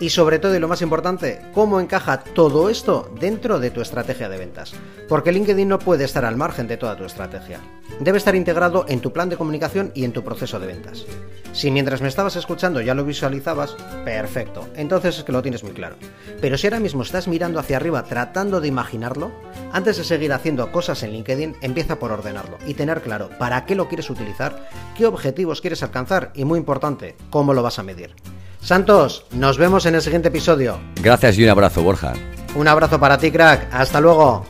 Y 0.00 0.10
sobre 0.10 0.38
todo 0.38 0.54
y 0.54 0.60
lo 0.60 0.68
más 0.68 0.82
importante, 0.82 1.40
cómo 1.52 1.80
encaja 1.80 2.20
todo 2.22 2.70
esto 2.70 3.12
dentro 3.18 3.58
de 3.58 3.70
tu 3.70 3.80
estrategia 3.80 4.28
de 4.28 4.38
ventas. 4.38 4.72
Porque 5.08 5.32
LinkedIn 5.32 5.68
no 5.68 5.80
puede 5.80 6.04
estar 6.04 6.24
al 6.24 6.36
margen 6.36 6.68
de 6.68 6.76
toda 6.76 6.96
tu 6.96 7.04
estrategia. 7.04 7.60
Debe 7.98 8.18
estar 8.18 8.36
integrado 8.36 8.84
en 8.88 9.00
tu 9.00 9.12
plan 9.12 9.28
de 9.28 9.36
comunicación 9.36 9.90
y 9.94 10.04
en 10.04 10.12
tu 10.12 10.22
proceso 10.22 10.60
de 10.60 10.68
ventas. 10.68 11.04
Si 11.52 11.72
mientras 11.72 12.00
me 12.00 12.06
estabas 12.06 12.36
escuchando 12.36 12.80
ya 12.80 12.94
lo 12.94 13.04
visualizabas, 13.04 13.74
perfecto, 14.04 14.68
entonces 14.76 15.18
es 15.18 15.24
que 15.24 15.32
lo 15.32 15.42
tienes 15.42 15.64
muy 15.64 15.72
claro. 15.72 15.96
Pero 16.40 16.56
si 16.56 16.68
ahora 16.68 16.78
mismo 16.78 17.02
estás 17.02 17.26
mirando 17.26 17.58
hacia 17.58 17.78
arriba 17.78 18.04
tratando 18.04 18.60
de 18.60 18.68
imaginarlo, 18.68 19.32
antes 19.72 19.96
de 19.96 20.04
seguir 20.04 20.32
haciendo 20.32 20.70
cosas 20.70 21.02
en 21.02 21.12
LinkedIn, 21.12 21.56
empieza 21.60 21.98
por 21.98 22.12
ordenarlo 22.12 22.58
y 22.66 22.74
tener 22.74 23.02
claro 23.02 23.30
para 23.38 23.64
qué 23.64 23.74
lo 23.74 23.88
quieres 23.88 24.10
utilizar, 24.10 24.68
qué 24.96 25.06
objetivos 25.06 25.60
quieres 25.60 25.82
alcanzar 25.82 26.30
y 26.34 26.44
muy 26.44 26.58
importante, 26.58 27.16
cómo 27.30 27.52
lo 27.52 27.64
vas 27.64 27.80
a 27.80 27.82
medir. 27.82 28.14
Santos, 28.60 29.24
nos 29.30 29.56
vemos 29.56 29.86
en 29.86 29.94
el 29.94 30.02
siguiente 30.02 30.28
episodio. 30.28 30.78
Gracias 31.02 31.38
y 31.38 31.44
un 31.44 31.50
abrazo, 31.50 31.82
Borja. 31.82 32.12
Un 32.54 32.68
abrazo 32.68 32.98
para 32.98 33.18
ti, 33.18 33.30
crack. 33.30 33.68
Hasta 33.72 34.00
luego. 34.00 34.44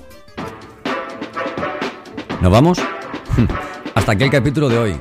¿Nos 2.41 2.53
vamos? 2.53 2.79
Hasta 3.95 4.13
aquí 4.13 4.25
el 4.25 4.31
capítulo 4.31 4.69
de 4.69 4.79
hoy. 4.79 5.01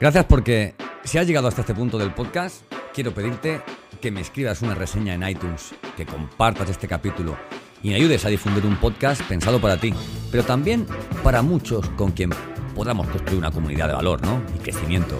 Gracias 0.00 0.24
porque 0.24 0.74
si 1.04 1.18
has 1.18 1.26
llegado 1.26 1.48
hasta 1.48 1.60
este 1.60 1.74
punto 1.74 1.98
del 1.98 2.12
podcast, 2.12 2.62
quiero 2.92 3.12
pedirte 3.12 3.62
que 4.00 4.10
me 4.10 4.20
escribas 4.20 4.62
una 4.62 4.74
reseña 4.74 5.14
en 5.14 5.26
iTunes, 5.26 5.74
que 5.96 6.04
compartas 6.04 6.68
este 6.68 6.88
capítulo 6.88 7.36
y 7.82 7.90
me 7.90 7.94
ayudes 7.94 8.24
a 8.24 8.28
difundir 8.28 8.66
un 8.66 8.76
podcast 8.76 9.22
pensado 9.22 9.60
para 9.60 9.76
ti, 9.76 9.94
pero 10.30 10.42
también 10.42 10.86
para 11.22 11.42
muchos 11.42 11.88
con 11.90 12.10
quien 12.12 12.30
podamos 12.74 13.06
construir 13.08 13.38
una 13.38 13.50
comunidad 13.50 13.88
de 13.88 13.94
valor 13.94 14.20
¿no? 14.22 14.42
y 14.54 14.58
crecimiento. 14.58 15.16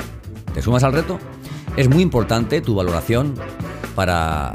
¿Te 0.53 0.61
sumas 0.61 0.83
al 0.83 0.93
reto? 0.93 1.19
Es 1.77 1.91
muy 1.91 2.03
importante 2.03 2.63
tu 2.63 2.75
valoración 2.75 3.35
para 3.95 4.55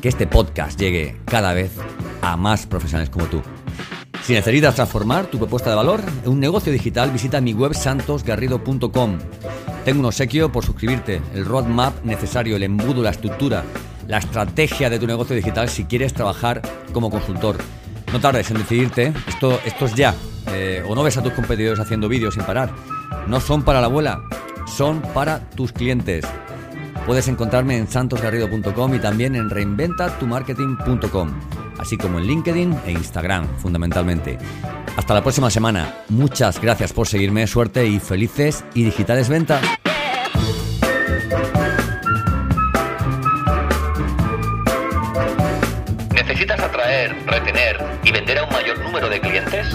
que 0.00 0.08
este 0.08 0.26
podcast 0.26 0.80
llegue 0.80 1.20
cada 1.26 1.52
vez 1.52 1.72
a 2.22 2.38
más 2.38 2.66
profesionales 2.66 3.10
como 3.10 3.26
tú. 3.26 3.42
Si 4.22 4.32
necesitas 4.32 4.74
transformar 4.74 5.26
tu 5.26 5.36
propuesta 5.36 5.68
de 5.68 5.76
valor 5.76 6.00
en 6.24 6.30
un 6.30 6.40
negocio 6.40 6.72
digital, 6.72 7.10
visita 7.10 7.42
mi 7.42 7.52
web 7.52 7.74
santosgarrido.com. 7.74 9.18
Tengo 9.84 10.00
un 10.00 10.06
obsequio 10.06 10.50
por 10.50 10.64
suscribirte, 10.64 11.20
el 11.34 11.44
roadmap 11.44 12.02
necesario, 12.02 12.56
el 12.56 12.62
embudo, 12.62 13.02
la 13.02 13.10
estructura, 13.10 13.64
la 14.08 14.16
estrategia 14.16 14.88
de 14.88 14.98
tu 14.98 15.06
negocio 15.06 15.36
digital 15.36 15.68
si 15.68 15.84
quieres 15.84 16.14
trabajar 16.14 16.62
como 16.94 17.10
consultor. 17.10 17.58
No 18.10 18.20
tardes 18.20 18.50
en 18.50 18.56
decidirte, 18.56 19.12
esto, 19.26 19.60
esto 19.66 19.84
es 19.84 19.94
ya. 19.94 20.14
Eh, 20.46 20.82
o 20.88 20.94
no 20.94 21.02
ves 21.02 21.18
a 21.18 21.22
tus 21.22 21.34
competidores 21.34 21.78
haciendo 21.78 22.08
vídeos 22.08 22.34
sin 22.34 22.44
parar. 22.44 22.72
No 23.26 23.38
son 23.40 23.62
para 23.62 23.80
la 23.80 23.86
abuela, 23.86 24.22
son 24.72 25.02
para 25.14 25.40
tus 25.50 25.72
clientes. 25.72 26.24
Puedes 27.06 27.28
encontrarme 27.28 27.76
en 27.76 27.88
santosgarrido.com 27.88 28.94
y 28.94 28.98
también 28.98 29.34
en 29.34 29.50
reinventatumarketing.com, 29.50 31.40
así 31.78 31.98
como 31.98 32.18
en 32.18 32.26
LinkedIn 32.26 32.78
e 32.86 32.92
Instagram, 32.92 33.46
fundamentalmente. 33.58 34.38
Hasta 34.96 35.14
la 35.14 35.22
próxima 35.22 35.50
semana. 35.50 35.94
Muchas 36.08 36.60
gracias 36.60 36.92
por 36.92 37.08
seguirme, 37.08 37.46
suerte 37.46 37.86
y 37.86 37.98
felices 37.98 38.64
y 38.74 38.84
digitales 38.84 39.28
ventas. 39.28 39.62
¿Necesitas 46.14 46.60
atraer, 46.60 47.16
retener 47.26 47.78
y 48.04 48.12
vender 48.12 48.38
a 48.38 48.44
un 48.44 48.52
mayor 48.52 48.78
número 48.78 49.08
de 49.08 49.20
clientes? 49.20 49.66